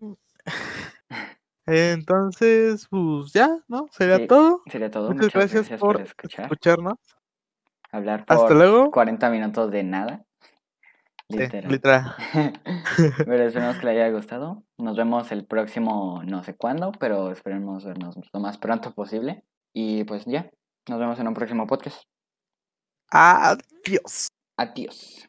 Entonces, 1.66 2.86
pues 2.90 3.32
ya, 3.32 3.58
¿no? 3.68 3.86
Sería 3.90 4.16
Sí, 4.16 4.26
todo. 4.26 4.62
sería 4.66 4.90
todo. 4.90 5.12
Muchas 5.12 5.32
gracias 5.32 5.68
gracias 5.68 5.80
por 5.80 6.00
escuchar. 6.00 6.44
escucharnos. 6.46 6.98
Hablar 7.92 8.24
Hasta 8.26 8.48
por 8.48 8.56
luego. 8.56 8.90
40 8.90 9.30
minutos 9.30 9.70
de 9.70 9.82
nada. 9.82 10.24
Sí, 11.30 11.36
Literal. 11.38 11.70
literal. 11.70 12.14
pero 13.26 13.44
esperemos 13.44 13.76
que 13.78 13.84
le 13.84 13.90
haya 13.92 14.10
gustado. 14.10 14.64
Nos 14.78 14.96
vemos 14.96 15.30
el 15.30 15.44
próximo 15.46 16.22
no 16.24 16.42
sé 16.42 16.56
cuándo, 16.56 16.92
pero 16.92 17.30
esperemos 17.32 17.84
vernos 17.84 18.16
lo 18.32 18.40
más 18.40 18.56
pronto 18.56 18.92
posible. 18.94 19.44
Y 19.74 20.04
pues 20.04 20.24
ya, 20.24 20.50
nos 20.88 20.98
vemos 20.98 21.18
en 21.18 21.28
un 21.28 21.34
próximo 21.34 21.66
podcast. 21.66 22.02
Adiós. 23.10 24.28
Adiós. 24.56 25.28